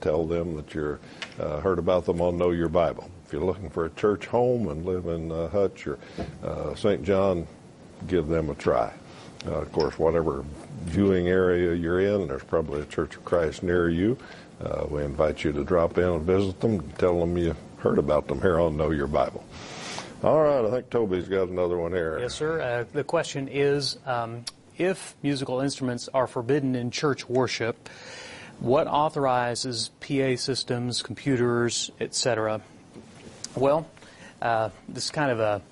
Tell 0.00 0.26
them 0.26 0.56
that 0.56 0.72
you're 0.74 1.00
uh, 1.38 1.60
heard 1.60 1.78
about 1.78 2.06
them 2.06 2.22
on 2.22 2.38
Know 2.38 2.52
Your 2.52 2.68
Bible. 2.68 3.10
If 3.26 3.32
you're 3.32 3.44
looking 3.44 3.68
for 3.68 3.84
a 3.84 3.90
church 3.90 4.24
home 4.24 4.68
and 4.68 4.86
live 4.86 5.06
in 5.06 5.28
Hutch 5.50 5.86
or 5.86 5.98
St. 6.76 7.02
John, 7.02 7.46
give 8.06 8.28
them 8.28 8.50
a 8.50 8.54
try. 8.54 8.92
Uh, 9.46 9.52
of 9.52 9.72
course, 9.72 9.98
whatever 9.98 10.44
viewing 10.82 11.28
area 11.28 11.74
you're 11.74 12.00
in, 12.00 12.28
there's 12.28 12.44
probably 12.44 12.80
a 12.80 12.86
Church 12.86 13.16
of 13.16 13.24
Christ 13.24 13.62
near 13.62 13.88
you. 13.88 14.16
Uh, 14.62 14.86
we 14.88 15.04
invite 15.04 15.44
you 15.44 15.52
to 15.52 15.64
drop 15.64 15.98
in 15.98 16.04
and 16.04 16.22
visit 16.22 16.60
them. 16.60 16.80
Tell 16.98 17.20
them 17.20 17.38
you 17.38 17.54
heard 17.78 17.98
about 17.98 18.26
them 18.26 18.40
here 18.40 18.58
on 18.58 18.76
Know 18.76 18.90
Your 18.90 19.06
Bible. 19.06 19.44
All 20.24 20.42
right, 20.42 20.64
I 20.64 20.70
think 20.70 20.90
Toby's 20.90 21.28
got 21.28 21.48
another 21.48 21.78
one 21.78 21.92
here. 21.92 22.18
Yes, 22.18 22.34
sir. 22.34 22.60
Uh, 22.60 22.84
the 22.92 23.04
question 23.04 23.48
is 23.48 23.98
um, 24.04 24.44
if 24.76 25.14
musical 25.22 25.60
instruments 25.60 26.08
are 26.12 26.26
forbidden 26.26 26.74
in 26.74 26.90
church 26.90 27.28
worship, 27.28 27.88
what 28.58 28.88
authorizes 28.88 29.90
PA 30.00 30.34
systems, 30.34 31.02
computers, 31.02 31.92
etc.? 32.00 32.60
Well, 33.54 33.86
uh, 34.42 34.70
this 34.88 35.04
is 35.04 35.10
kind 35.12 35.30
of 35.30 35.38
a 35.38 35.62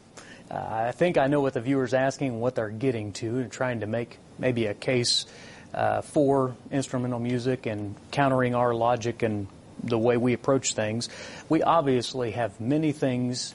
uh, 0.51 0.55
I 0.89 0.93
think 0.93 1.19
I 1.19 1.27
know 1.27 1.41
what 1.41 1.55
the 1.55 1.61
viewer's 1.61 1.95
asking, 1.95 2.29
and 2.29 2.41
what 2.41 2.55
they're 2.55 2.69
getting 2.69 3.13
to, 3.15 3.39
and 3.39 3.51
trying 3.51 3.81
to 3.81 3.87
make 3.87 4.19
maybe 4.39 4.67
a 4.67 4.75
case 4.75 5.27
uh, 5.75 6.03
for 6.03 6.57
instrumental 6.71 7.19
music 7.19 7.67
and 7.67 7.95
countering 8.11 8.55
our 8.55 8.75
logic 8.75 9.23
and 9.23 9.47
the 9.83 9.99
way 9.99 10.17
we 10.17 10.33
approach 10.33 10.75
things. 10.75 11.09
We 11.49 11.63
obviously 11.63 12.33
have 12.33 12.61
many 12.61 12.93
things 12.93 13.55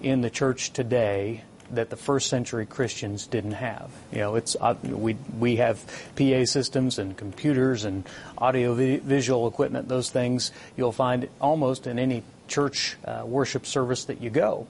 in 0.00 0.20
the 0.20 0.30
church 0.30 0.72
today 0.72 1.42
that 1.70 1.90
the 1.90 1.96
first 1.96 2.28
century 2.28 2.66
Christians 2.66 3.26
didn't 3.26 3.52
have. 3.52 3.90
You 4.12 4.18
know, 4.18 4.34
it's 4.36 4.56
uh, 4.60 4.74
we 4.84 5.16
we 5.38 5.56
have 5.56 5.84
PA 6.16 6.44
systems 6.44 6.98
and 6.98 7.16
computers 7.16 7.84
and 7.84 8.04
audio 8.38 8.74
visual 8.74 9.48
equipment. 9.48 9.88
Those 9.88 10.10
things 10.10 10.52
you'll 10.76 10.92
find 10.92 11.28
almost 11.40 11.86
in 11.86 11.98
any 11.98 12.22
church 12.46 12.96
uh, 13.04 13.22
worship 13.24 13.66
service 13.66 14.04
that 14.04 14.20
you 14.20 14.30
go, 14.30 14.68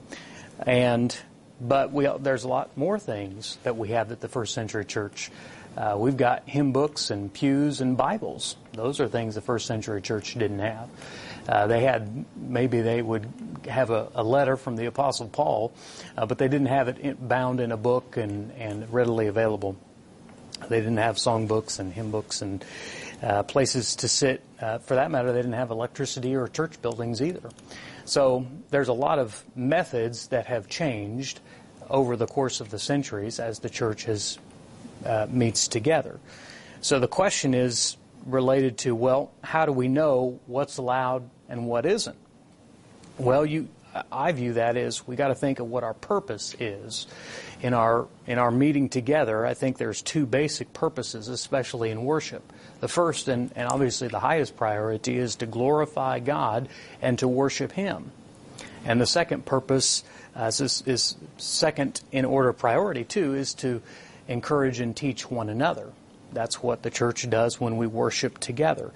and 0.67 1.15
but 1.61 1.93
we, 1.93 2.09
there's 2.21 2.45
a 2.45 2.49
lot 2.49 2.77
more 2.77 2.99
things 2.99 3.59
that 3.63 3.77
we 3.77 3.89
have 3.89 4.13
at 4.13 4.21
the 4.21 4.29
first 4.29 4.55
century 4.55 4.85
church. 4.85 5.31
Uh, 5.77 5.95
we've 5.99 6.17
got 6.17 6.49
hymn 6.49 6.73
books 6.73 7.11
and 7.11 7.33
pews 7.33 7.81
and 7.81 7.97
Bibles. 7.97 8.57
Those 8.73 8.99
are 9.01 9.09
things 9.09 9.35
the 9.35 9.43
first 9.43 9.67
century 9.67 10.01
church 10.01 10.35
didn't 10.35 10.61
have. 10.61 10.89
Uh, 11.49 11.67
they 11.67 11.81
had 11.81 12.25
maybe 12.35 12.81
they 12.81 13.01
would 13.01 13.29
have 13.69 13.91
a, 13.91 14.11
a 14.15 14.23
letter 14.23 14.57
from 14.57 14.77
the 14.77 14.87
Apostle 14.87 15.29
Paul, 15.29 15.73
uh, 16.17 16.27
but 16.27 16.39
they 16.39 16.49
didn't 16.49 16.69
have 16.69 16.89
it 16.89 17.29
bound 17.29 17.61
in 17.61 17.73
a 17.73 17.77
book 17.77 18.17
and, 18.17 18.53
and 18.53 18.93
readily 18.93 19.27
available. 19.27 19.77
They 20.69 20.79
didn't 20.79 20.97
have 20.97 21.19
song 21.19 21.47
books 21.47 21.79
and 21.79 21.93
hymn 21.93 22.11
books 22.11 22.43
and 22.43 22.65
uh, 23.23 23.43
places 23.43 23.97
to 23.97 24.09
sit. 24.09 24.43
Uh, 24.61 24.79
for 24.79 24.95
that 24.95 25.11
matter, 25.11 25.33
they 25.33 25.39
didn't 25.39 25.53
have 25.53 25.71
electricity 25.71 26.35
or 26.35 26.49
church 26.49 26.81
buildings 26.81 27.21
either. 27.23 27.51
So 28.07 28.47
there's 28.71 28.89
a 28.89 28.95
lot 28.95 29.19
of 29.19 29.45
methods 29.55 30.29
that 30.29 30.47
have 30.47 30.69
changed 30.69 31.41
over 31.89 32.17
the 32.17 32.27
course 32.27 32.61
of 32.61 32.71
the 32.71 32.79
centuries 32.79 33.39
as 33.39 33.61
the 33.61 33.71
church 33.71 34.05
has 34.05 34.39
uh, 35.05 35.27
meets 35.31 35.69
together. 35.69 36.19
So 36.81 36.99
the 36.99 37.09
question 37.09 37.55
is 37.55 37.97
related 38.25 38.79
to 38.79 38.95
well, 38.95 39.31
how 39.43 39.67
do 39.67 39.73
we 39.73 39.89
know 39.89 40.41
what's 40.47 40.79
allowed 40.79 41.29
and 41.49 41.67
what 41.67 41.87
isn't? 41.87 42.17
Well, 43.19 43.47
you, 43.47 43.69
I 44.13 44.33
view 44.33 44.55
that 44.55 44.77
as 44.77 45.07
we 45.07 45.17
got 45.17 45.29
to 45.29 45.35
think 45.35 45.59
of 45.59 45.69
what 45.69 45.85
our 45.85 45.95
purpose 45.95 46.55
is 46.61 47.07
in 47.63 47.73
our 47.73 48.07
in 48.27 48.39
our 48.39 48.51
meeting 48.51 48.89
together. 48.89 49.47
I 49.47 49.55
think 49.55 49.79
there's 49.79 50.03
two 50.03 50.27
basic 50.27 50.73
purposes, 50.73 51.29
especially 51.29 51.91
in 51.91 52.05
worship. 52.05 52.53
The 52.81 52.89
first 52.89 53.29
and, 53.29 53.51
and 53.57 53.69
obviously 53.69 54.09
the 54.09 54.21
highest 54.21 54.57
priority 54.57 55.17
is 55.17 55.37
to 55.37 55.47
glorify 55.47 56.19
God 56.19 56.69
and 57.01 57.19
to 57.21 57.29
worship 57.29 57.73
Him. 57.73 58.11
And 58.85 59.01
the 59.01 59.07
second 59.07 59.47
purpose 59.47 60.05
uh, 60.37 60.47
is, 60.47 60.83
is 60.87 61.17
second 61.39 62.03
in 62.13 62.25
order 62.25 62.53
priority 62.53 63.05
too 63.05 63.35
is 63.35 63.55
to 63.55 63.81
encourage 64.29 64.81
and 64.81 64.97
teach 64.97 65.31
one 65.31 65.49
another. 65.49 65.93
That's 66.33 66.63
what 66.63 66.83
the 66.83 66.91
church 66.91 67.29
does 67.31 67.61
when 67.61 67.77
we 67.77 67.87
worship 67.87 68.39
together. 68.39 68.93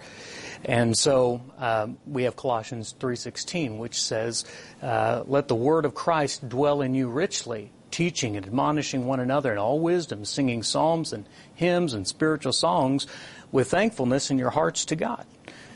And 0.65 0.97
so 0.97 1.41
um, 1.59 1.97
we 2.07 2.25
have 2.25 2.37
Colossians 2.37 2.95
3:16, 2.99 3.79
which 3.79 4.01
says, 4.01 4.45
uh, 4.83 5.23
"Let 5.27 5.49
the 5.49 5.55
word 5.55 5.87
of 5.87 5.95
Christ 5.95 6.47
dwell 6.49 6.83
in 6.83 6.95
you 6.95 7.09
richly, 7.09 7.71
teaching 7.91 8.37
and 8.37 8.45
admonishing 8.45 9.07
one 9.07 9.21
another 9.21 9.53
in 9.53 9.59
all 9.59 9.79
wisdom, 9.79 10.25
singing 10.25 10.63
psalms 10.63 11.13
and 11.13 11.25
hymns 11.55 11.95
and 11.95 12.07
spiritual 12.07 12.53
songs 12.53 13.07
with 13.51 13.71
thankfulness 13.71 14.31
in 14.31 14.39
your 14.39 14.51
hearts 14.51 14.85
to 14.87 14.97
God. 14.97 15.25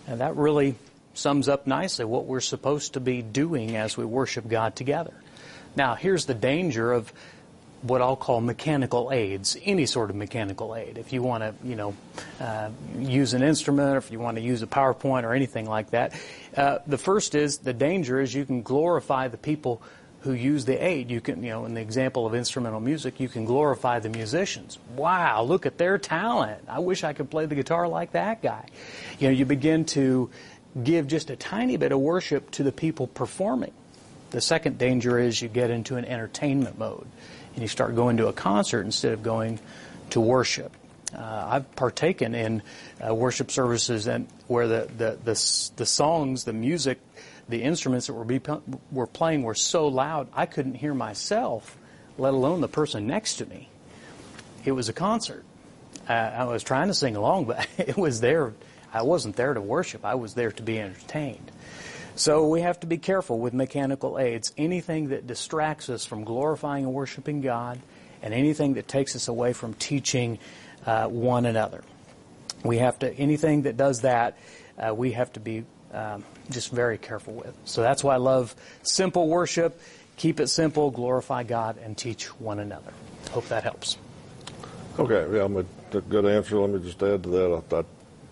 And 0.07 0.20
that 0.20 0.37
really 0.37 0.74
sums 1.14 1.48
up 1.48 1.66
nicely 1.66 2.05
what 2.05 2.27
we're 2.27 2.40
supposed 2.40 2.94
to 2.94 3.00
be 3.00 3.22
doing 3.22 3.77
as 3.77 3.96
we 3.96 4.05
worship 4.05 4.46
God 4.48 4.77
together. 4.77 5.14
Now, 5.77 5.95
here's 5.95 6.27
the 6.27 6.35
danger 6.35 6.93
of 6.93 7.13
what 7.83 8.01
I'll 8.01 8.17
call 8.17 8.41
mechanical 8.41 9.13
aids, 9.13 9.59
any 9.63 9.85
sort 9.85 10.09
of 10.09 10.17
mechanical 10.17 10.75
aid. 10.75 10.97
If 10.97 11.13
you 11.13 11.23
want 11.23 11.43
to, 11.43 11.55
you 11.69 11.77
know, 11.77 11.95
uh, 12.41 12.71
use 12.99 13.35
an 13.35 13.43
instrument, 13.43 13.95
or 13.95 13.99
if 13.99 14.11
you 14.11 14.19
want 14.19 14.39
to 14.39 14.43
use 14.43 14.63
a 14.63 14.67
PowerPoint 14.67 15.25
or 15.25 15.35
anything 15.35 15.69
like 15.69 15.91
that, 15.91 16.15
uh, 16.57 16.79
the 16.87 16.97
first 16.97 17.35
is 17.35 17.59
the 17.59 17.75
danger 17.75 18.21
is 18.21 18.35
you 18.35 18.47
can 18.47 18.63
glorify 18.63 19.29
the 19.29 19.37
people 19.37 19.83
who 20.21 20.33
use 20.33 20.65
the 20.65 20.83
aid. 20.83 21.11
You 21.11 21.21
can, 21.21 21.43
you 21.43 21.51
know, 21.51 21.67
in 21.67 21.75
the 21.75 21.83
example 21.83 22.27
of 22.27 22.35
instrumental 22.35 22.81
music, 22.81 23.21
you 23.21 23.29
can 23.29 23.45
glorify 23.45 23.99
the 23.99 24.09
musicians. 24.09 24.79
Wow, 24.97 25.43
look 25.43 25.67
at 25.67 25.77
their 25.77 25.99
talent. 25.99 26.65
I 26.67 26.79
wish 26.79 27.05
I 27.05 27.13
could 27.13 27.31
play 27.31 27.45
the 27.45 27.55
guitar 27.55 27.87
like 27.87 28.13
that 28.13 28.41
guy. 28.41 28.67
You 29.19 29.29
know, 29.29 29.35
you 29.35 29.45
begin 29.45 29.85
to 29.87 30.31
give 30.83 31.07
just 31.07 31.29
a 31.29 31.37
tiny 31.37 31.77
bit 31.77 31.93
of 31.93 32.01
worship 32.01 32.51
to 32.53 32.63
the 32.63 32.73
people 32.73 33.07
performing. 33.07 33.73
The 34.35 34.40
second 34.40 34.79
danger 34.79 35.16
is 35.16 35.40
you 35.40 35.49
get 35.49 35.70
into 35.70 35.94
an 35.94 36.05
entertainment 36.05 36.77
mode 36.77 37.07
and 37.55 37.62
you 37.62 37.68
start 37.68 37.94
going 37.94 38.16
to 38.16 38.27
a 38.27 38.33
concert 38.33 38.83
instead 38.83 39.12
of 39.12 39.23
going 39.23 39.61
to 40.11 40.20
worship. 40.20 40.77
Uh, 41.16 41.47
I've 41.51 41.77
partaken 41.77 42.35
in 42.35 42.61
uh, 43.01 43.14
worship 43.14 43.53
services 43.53 44.09
and 44.09 44.27
where 44.49 44.66
the, 44.66 44.88
the, 44.99 45.18
the, 45.23 45.70
the 45.77 45.87
songs, 45.87 46.42
the 46.42 46.53
music, 46.53 46.99
the 47.49 47.62
instruments 47.62 48.09
that 48.09 48.14
were, 48.14 48.25
be, 48.25 48.40
were 48.90 49.07
playing 49.07 49.44
were 49.44 49.55
so 49.55 49.87
loud 49.87 50.27
I 50.35 50.47
couldn't 50.47 50.75
hear 50.75 50.94
myself, 50.94 51.79
let 52.18 52.35
alone 52.35 52.61
the 52.61 52.66
person 52.66 53.07
next 53.07 53.37
to 53.37 53.47
me. 53.47 53.68
It 54.64 54.73
was 54.73 54.88
a 54.88 54.92
concert. 54.92 55.44
Uh, 56.09 56.12
I 56.12 56.42
was 56.47 56.64
trying 56.64 56.88
to 56.88 56.94
sing 56.94 57.14
along, 57.14 57.44
but 57.44 57.68
it 57.79 57.97
was 57.97 58.20
there. 58.20 58.53
I 58.92 59.03
wasn't 59.03 59.37
there 59.37 59.55
to 59.55 59.61
worship. 59.61 60.05
I 60.05 60.16
was 60.16 60.35
there 60.35 60.51
to 60.51 60.62
be 60.64 60.81
entertained. 60.81 61.53
So 62.16 62.46
we 62.46 62.61
have 62.61 62.79
to 62.81 62.87
be 62.87 62.98
careful 62.98 63.38
with 63.38 63.55
mechanical 63.55 64.18
aids. 64.18 64.53
Anything 64.57 65.09
that 65.09 65.27
distracts 65.27 65.90
us 65.90 66.05
from 66.05 66.24
glorifying 66.24 66.85
and 66.85 66.94
worshiping 66.94 67.40
God, 67.40 67.81
and 68.22 68.33
anything 68.33 68.74
that 68.74 68.88
takes 68.88 69.14
us 69.14 69.29
away 69.29 69.53
from 69.53 69.74
teaching 69.74 70.38
uh, 70.87 71.07
one 71.07 71.44
another. 71.44 71.83
We 72.64 72.79
have 72.79 72.98
to 73.00 73.12
anything 73.12 73.62
that 73.62 73.77
does 73.77 74.00
that. 74.00 74.38
Uh, 74.79 74.94
we 74.94 75.12
have 75.12 75.33
to 75.35 75.40
be 75.40 75.64
um, 75.92 76.24
just 76.50 76.72
very 76.72 76.98
careful 76.98 77.35
with. 77.35 77.55
So 77.64 77.83
that's 77.83 78.03
why 78.03 78.14
I 78.14 78.18
love 78.18 78.55
simple 78.83 79.29
worship. 79.29 79.81
Keep 80.16 80.40
it 80.40 80.48
simple, 80.48 80.90
glorify 80.90 81.42
God, 81.42 81.77
and 81.79 81.96
teach 81.96 82.27
one 82.40 82.61
another. 82.61 82.92
Hope 83.31 83.46
that 83.48 83.64
helps. 83.64 83.98
Okay, 84.98 85.37
yeah, 85.37 85.44
I'm 85.44 85.57
a, 85.57 85.64
good 86.09 86.24
answer. 86.24 86.59
Let 86.59 86.70
me 86.70 86.81
just 86.81 87.03
add 87.03 87.24
to 87.24 87.29
that. 87.29 87.55
I 87.57 87.61
thought 87.68 87.87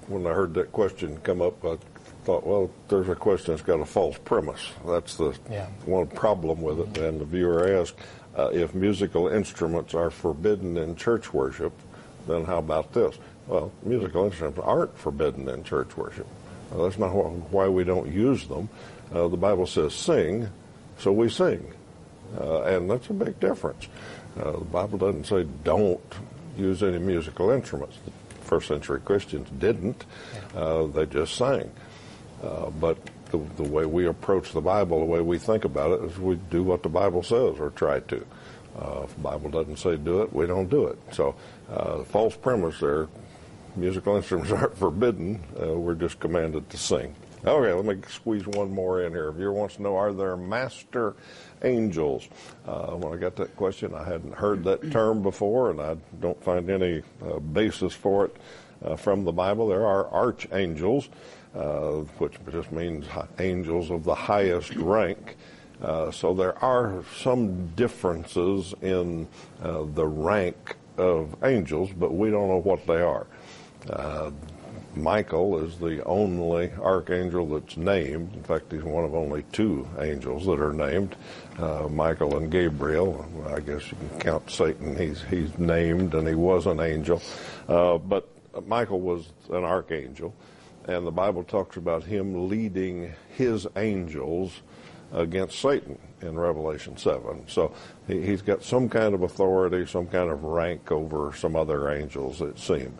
when 0.06 0.26
I 0.26 0.30
heard 0.30 0.54
that 0.54 0.72
question 0.72 1.18
come 1.22 1.42
up, 1.42 1.64
I 1.64 1.76
thought, 2.24 2.46
well, 2.46 2.70
there's 2.88 3.08
a 3.08 3.14
question 3.14 3.52
that's 3.52 3.66
got 3.66 3.80
a 3.80 3.84
false 3.84 4.16
premise. 4.24 4.70
That's 4.86 5.16
the 5.16 5.34
Yeah. 5.50 5.66
one 5.86 6.06
problem 6.06 6.62
with 6.62 6.80
it. 6.80 6.98
And 6.98 7.20
the 7.20 7.24
viewer 7.24 7.80
asked 7.80 7.94
uh, 8.36 8.48
if 8.52 8.74
musical 8.74 9.28
instruments 9.28 9.92
are 9.94 10.10
forbidden 10.10 10.76
in 10.76 10.96
church 10.96 11.32
worship, 11.34 11.72
then 12.26 12.44
how 12.44 12.58
about 12.58 12.92
this? 12.92 13.16
Well, 13.46 13.72
musical 13.82 14.24
instruments 14.24 14.60
aren't 14.62 14.96
forbidden 14.96 15.48
in 15.48 15.64
church 15.64 15.96
worship. 15.96 16.26
Uh, 16.72 16.84
that's 16.84 16.98
not 16.98 17.10
why 17.12 17.68
we 17.68 17.84
don't 17.84 18.10
use 18.10 18.46
them. 18.46 18.68
Uh, 19.12 19.28
the 19.28 19.36
Bible 19.36 19.66
says 19.66 19.92
sing, 19.92 20.48
so 20.98 21.12
we 21.12 21.28
sing. 21.28 21.72
Uh, 22.40 22.62
and 22.62 22.88
that's 22.90 23.10
a 23.10 23.12
big 23.12 23.38
difference. 23.40 23.88
Uh, 24.40 24.52
the 24.52 24.64
Bible 24.64 24.96
doesn't 24.96 25.26
say 25.26 25.46
don't 25.64 26.00
use 26.56 26.82
any 26.82 26.98
musical 26.98 27.50
instruments. 27.50 27.98
The 28.06 28.12
first 28.46 28.68
century 28.68 29.00
Christians 29.04 29.48
didn't. 29.58 30.04
Uh, 30.56 30.84
they 30.86 31.04
just 31.04 31.34
sang. 31.34 31.70
Uh, 32.42 32.70
but 32.70 32.98
the, 33.30 33.38
the 33.56 33.62
way 33.62 33.86
we 33.86 34.06
approach 34.06 34.52
the 34.52 34.60
Bible, 34.60 35.00
the 35.00 35.06
way 35.06 35.20
we 35.20 35.38
think 35.38 35.64
about 35.64 35.92
it, 35.92 36.04
is 36.04 36.18
we 36.18 36.36
do 36.50 36.62
what 36.62 36.82
the 36.82 36.88
Bible 36.88 37.22
says 37.22 37.58
or 37.58 37.70
try 37.70 38.00
to. 38.00 38.24
Uh, 38.78 39.02
if 39.04 39.14
the 39.14 39.20
Bible 39.20 39.50
doesn't 39.50 39.78
say 39.78 39.96
do 39.96 40.22
it, 40.22 40.32
we 40.32 40.46
don't 40.46 40.68
do 40.68 40.86
it. 40.86 40.98
So, 41.12 41.34
uh, 41.70 41.98
the 41.98 42.04
false 42.04 42.36
premise 42.36 42.80
there, 42.80 43.08
musical 43.76 44.16
instruments 44.16 44.50
aren't 44.52 44.76
forbidden. 44.76 45.42
Uh, 45.60 45.74
we're 45.74 45.94
just 45.94 46.20
commanded 46.20 46.68
to 46.70 46.76
sing. 46.76 47.14
Okay, 47.44 47.72
let 47.72 47.84
me 47.84 48.00
squeeze 48.08 48.46
one 48.46 48.72
more 48.72 49.02
in 49.02 49.12
here. 49.12 49.28
If 49.28 49.38
you 49.38 49.50
wants 49.50 49.74
to 49.74 49.82
know, 49.82 49.96
are 49.96 50.12
there 50.12 50.36
master 50.36 51.14
angels? 51.64 52.28
Uh, 52.64 52.92
when 52.92 53.12
I 53.12 53.16
got 53.16 53.34
that 53.36 53.56
question, 53.56 53.94
I 53.94 54.04
hadn't 54.04 54.34
heard 54.34 54.62
that 54.64 54.92
term 54.92 55.22
before, 55.22 55.70
and 55.70 55.80
I 55.80 55.96
don't 56.20 56.40
find 56.44 56.70
any 56.70 57.02
uh, 57.20 57.40
basis 57.40 57.92
for 57.92 58.26
it 58.26 58.36
uh, 58.84 58.94
from 58.94 59.24
the 59.24 59.32
Bible. 59.32 59.66
There 59.66 59.84
are 59.84 60.08
archangels, 60.12 61.08
which 62.18 62.34
just 62.50 62.72
means 62.72 63.06
angels 63.38 63.90
of 63.90 64.04
the 64.04 64.14
highest 64.14 64.74
rank. 64.76 65.36
Uh, 65.82 66.10
so 66.10 66.32
there 66.32 66.56
are 66.64 67.02
some 67.16 67.66
differences 67.74 68.72
in 68.82 69.26
uh, 69.62 69.82
the 69.94 70.06
rank 70.06 70.76
of 70.96 71.34
angels, 71.42 71.90
but 71.98 72.14
we 72.14 72.30
don't 72.30 72.48
know 72.48 72.60
what 72.60 72.86
they 72.86 73.00
are. 73.00 73.26
Uh, 73.90 74.30
Michael 74.94 75.58
is 75.64 75.78
the 75.78 76.04
only 76.04 76.70
archangel 76.80 77.46
that's 77.46 77.76
named. 77.76 78.34
In 78.34 78.42
fact, 78.42 78.70
he's 78.70 78.82
one 78.82 79.04
of 79.04 79.14
only 79.14 79.42
two 79.50 79.88
angels 79.98 80.44
that 80.46 80.60
are 80.60 80.72
named, 80.72 81.16
uh, 81.58 81.88
Michael 81.90 82.36
and 82.36 82.50
Gabriel. 82.50 83.26
I 83.48 83.60
guess 83.60 83.90
you 83.90 83.96
can 83.96 84.20
count 84.20 84.50
Satan. 84.50 84.94
He's 84.94 85.22
he's 85.22 85.58
named, 85.58 86.14
and 86.14 86.28
he 86.28 86.34
was 86.34 86.66
an 86.66 86.78
angel. 86.78 87.22
Uh, 87.68 87.96
but 87.98 88.28
Michael 88.66 89.00
was 89.00 89.30
an 89.50 89.64
archangel, 89.64 90.34
and 90.86 91.06
the 91.06 91.12
Bible 91.12 91.44
talks 91.44 91.76
about 91.76 92.04
him 92.04 92.48
leading 92.48 93.12
his 93.36 93.66
angels 93.76 94.62
against 95.12 95.60
Satan 95.60 95.98
in 96.22 96.38
Revelation 96.38 96.96
7. 96.96 97.44
So 97.46 97.74
he, 98.06 98.22
he's 98.22 98.42
got 98.42 98.62
some 98.62 98.88
kind 98.88 99.14
of 99.14 99.22
authority, 99.22 99.86
some 99.86 100.06
kind 100.06 100.30
of 100.30 100.44
rank 100.44 100.90
over 100.90 101.32
some 101.34 101.54
other 101.54 101.90
angels, 101.90 102.40
it 102.40 102.58
seemed. 102.58 102.96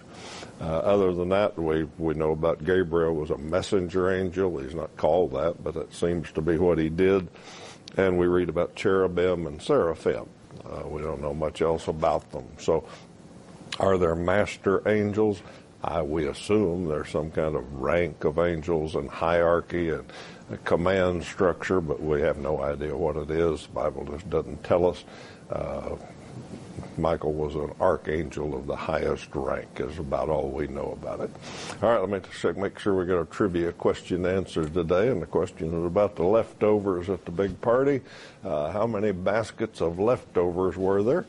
Uh, 0.61 0.79
other 0.79 1.13
than 1.15 1.31
that, 1.31 1.59
we, 1.59 1.85
we 1.99 2.15
know 2.15 2.33
about 2.33 2.65
Gabriel 2.65 3.15
was 3.15 3.31
a 3.31 3.39
messenger 3.39 4.13
angel. 4.13 4.59
He's 4.59 4.75
not 4.75 4.95
called 4.97 5.33
that, 5.33 5.65
but 5.65 5.75
that 5.75 5.95
seems 5.95 6.31
to 6.33 6.43
be 6.43 6.59
what 6.59 6.79
he 6.79 6.89
did. 6.89 7.29
And 7.97 8.19
we 8.19 8.27
read 8.27 8.49
about 8.49 8.75
cherubim 8.75 9.47
and 9.47 9.61
seraphim. 9.61 10.29
Uh, 10.65 10.87
we 10.87 11.03
don't 11.03 11.21
know 11.21 11.35
much 11.35 11.63
else 11.63 11.89
about 11.89 12.31
them. 12.31 12.47
So 12.59 12.87
are 13.81 13.99
there 13.99 14.15
master 14.15 14.87
angels? 14.89 15.43
I, 15.85 16.03
we 16.03 16.29
assume 16.29 16.89
there's 16.89 17.11
some 17.11 17.31
kind 17.31 17.57
of 17.57 17.75
rank 17.75 18.25
of 18.25 18.39
angels 18.39 18.95
and 18.95 19.09
hierarchy 19.09 19.91
and 19.91 20.05
command 20.65 21.25
structure, 21.25 21.81
but 21.81 22.01
we 22.01 22.21
have 22.21 22.39
no 22.39 22.61
idea 22.63 22.97
what 22.97 23.17
it 23.17 23.31
is. 23.31 23.67
The 23.67 23.73
Bible 23.73 24.05
just 24.05 24.31
doesn't 24.31 24.63
tell 24.63 24.87
us. 24.87 25.05
Uh, 25.51 25.97
Michael 26.99 27.33
was 27.33 27.55
an 27.55 27.73
archangel 27.81 28.55
of 28.55 28.67
the 28.67 28.77
highest 28.77 29.29
rank, 29.35 29.69
is 29.79 29.99
about 29.99 30.29
all 30.29 30.51
we 30.51 30.67
know 30.67 30.97
about 31.01 31.21
it. 31.21 31.31
All 31.83 31.91
right, 31.91 32.01
let 32.01 32.11
me 32.11 32.21
just 32.41 32.57
make 32.57 32.79
sure 32.79 32.95
we 32.95 33.07
get 33.07 33.17
our 33.17 33.25
trivia 33.25 33.73
question 33.73 34.27
answered 34.27 34.75
today. 34.75 35.09
And 35.09 35.23
the 35.23 35.27
question 35.27 35.69
is 35.69 35.87
about 35.87 36.17
the 36.17 36.25
leftovers 36.25 37.09
at 37.09 37.25
the 37.25 37.31
big 37.31 37.61
party. 37.61 38.03
Uh, 38.45 38.71
how 38.71 38.87
many 38.87 39.13
baskets 39.13 39.81
of 39.81 39.99
leftovers 39.99 40.77
were 40.77 41.03
there 41.03 41.27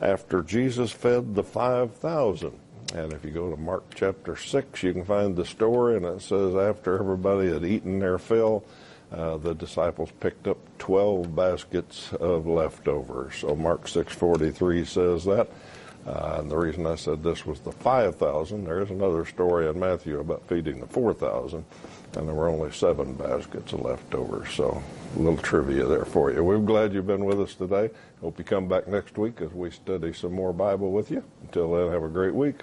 after 0.00 0.42
Jesus 0.42 0.92
fed 0.92 1.34
the 1.34 1.42
5,000? 1.42 2.52
And 2.96 3.12
if 3.12 3.26
you 3.26 3.30
go 3.30 3.50
to 3.50 3.58
Mark 3.58 3.84
chapter 3.94 4.36
6, 4.36 4.82
you 4.82 4.94
can 4.94 5.04
find 5.04 5.36
the 5.36 5.44
story, 5.44 5.98
and 5.98 6.06
it 6.06 6.22
says 6.22 6.54
after 6.54 6.98
everybody 6.98 7.52
had 7.52 7.62
eaten 7.62 7.98
their 7.98 8.16
fill, 8.16 8.64
uh, 9.12 9.36
the 9.36 9.54
disciples 9.54 10.10
picked 10.18 10.48
up 10.48 10.56
12 10.78 11.36
baskets 11.36 12.14
of 12.14 12.46
leftovers. 12.46 13.36
So 13.36 13.54
Mark 13.54 13.86
6:43 13.86 14.86
says 14.86 15.26
that. 15.26 15.48
Uh, 16.06 16.38
and 16.38 16.50
the 16.50 16.56
reason 16.56 16.86
I 16.86 16.94
said 16.94 17.22
this 17.22 17.44
was 17.44 17.60
the 17.60 17.72
5,000, 17.72 18.64
there 18.64 18.80
is 18.80 18.90
another 18.90 19.26
story 19.26 19.68
in 19.68 19.78
Matthew 19.78 20.18
about 20.20 20.48
feeding 20.48 20.80
the 20.80 20.86
4,000, 20.86 21.64
and 22.14 22.28
there 22.28 22.34
were 22.34 22.48
only 22.48 22.70
seven 22.70 23.12
baskets 23.12 23.74
of 23.74 23.80
leftovers. 23.80 24.48
So 24.54 24.82
a 25.16 25.18
little 25.18 25.36
trivia 25.36 25.84
there 25.84 26.04
for 26.06 26.32
you. 26.32 26.42
We're 26.42 26.58
glad 26.58 26.94
you've 26.94 27.08
been 27.08 27.26
with 27.26 27.40
us 27.40 27.56
today. 27.56 27.90
Hope 28.22 28.38
you 28.38 28.44
come 28.44 28.68
back 28.68 28.88
next 28.88 29.18
week 29.18 29.42
as 29.42 29.52
we 29.52 29.70
study 29.70 30.14
some 30.14 30.32
more 30.32 30.54
Bible 30.54 30.92
with 30.92 31.10
you. 31.10 31.22
Until 31.42 31.72
then, 31.72 31.92
have 31.92 32.04
a 32.04 32.08
great 32.08 32.34
week. 32.34 32.62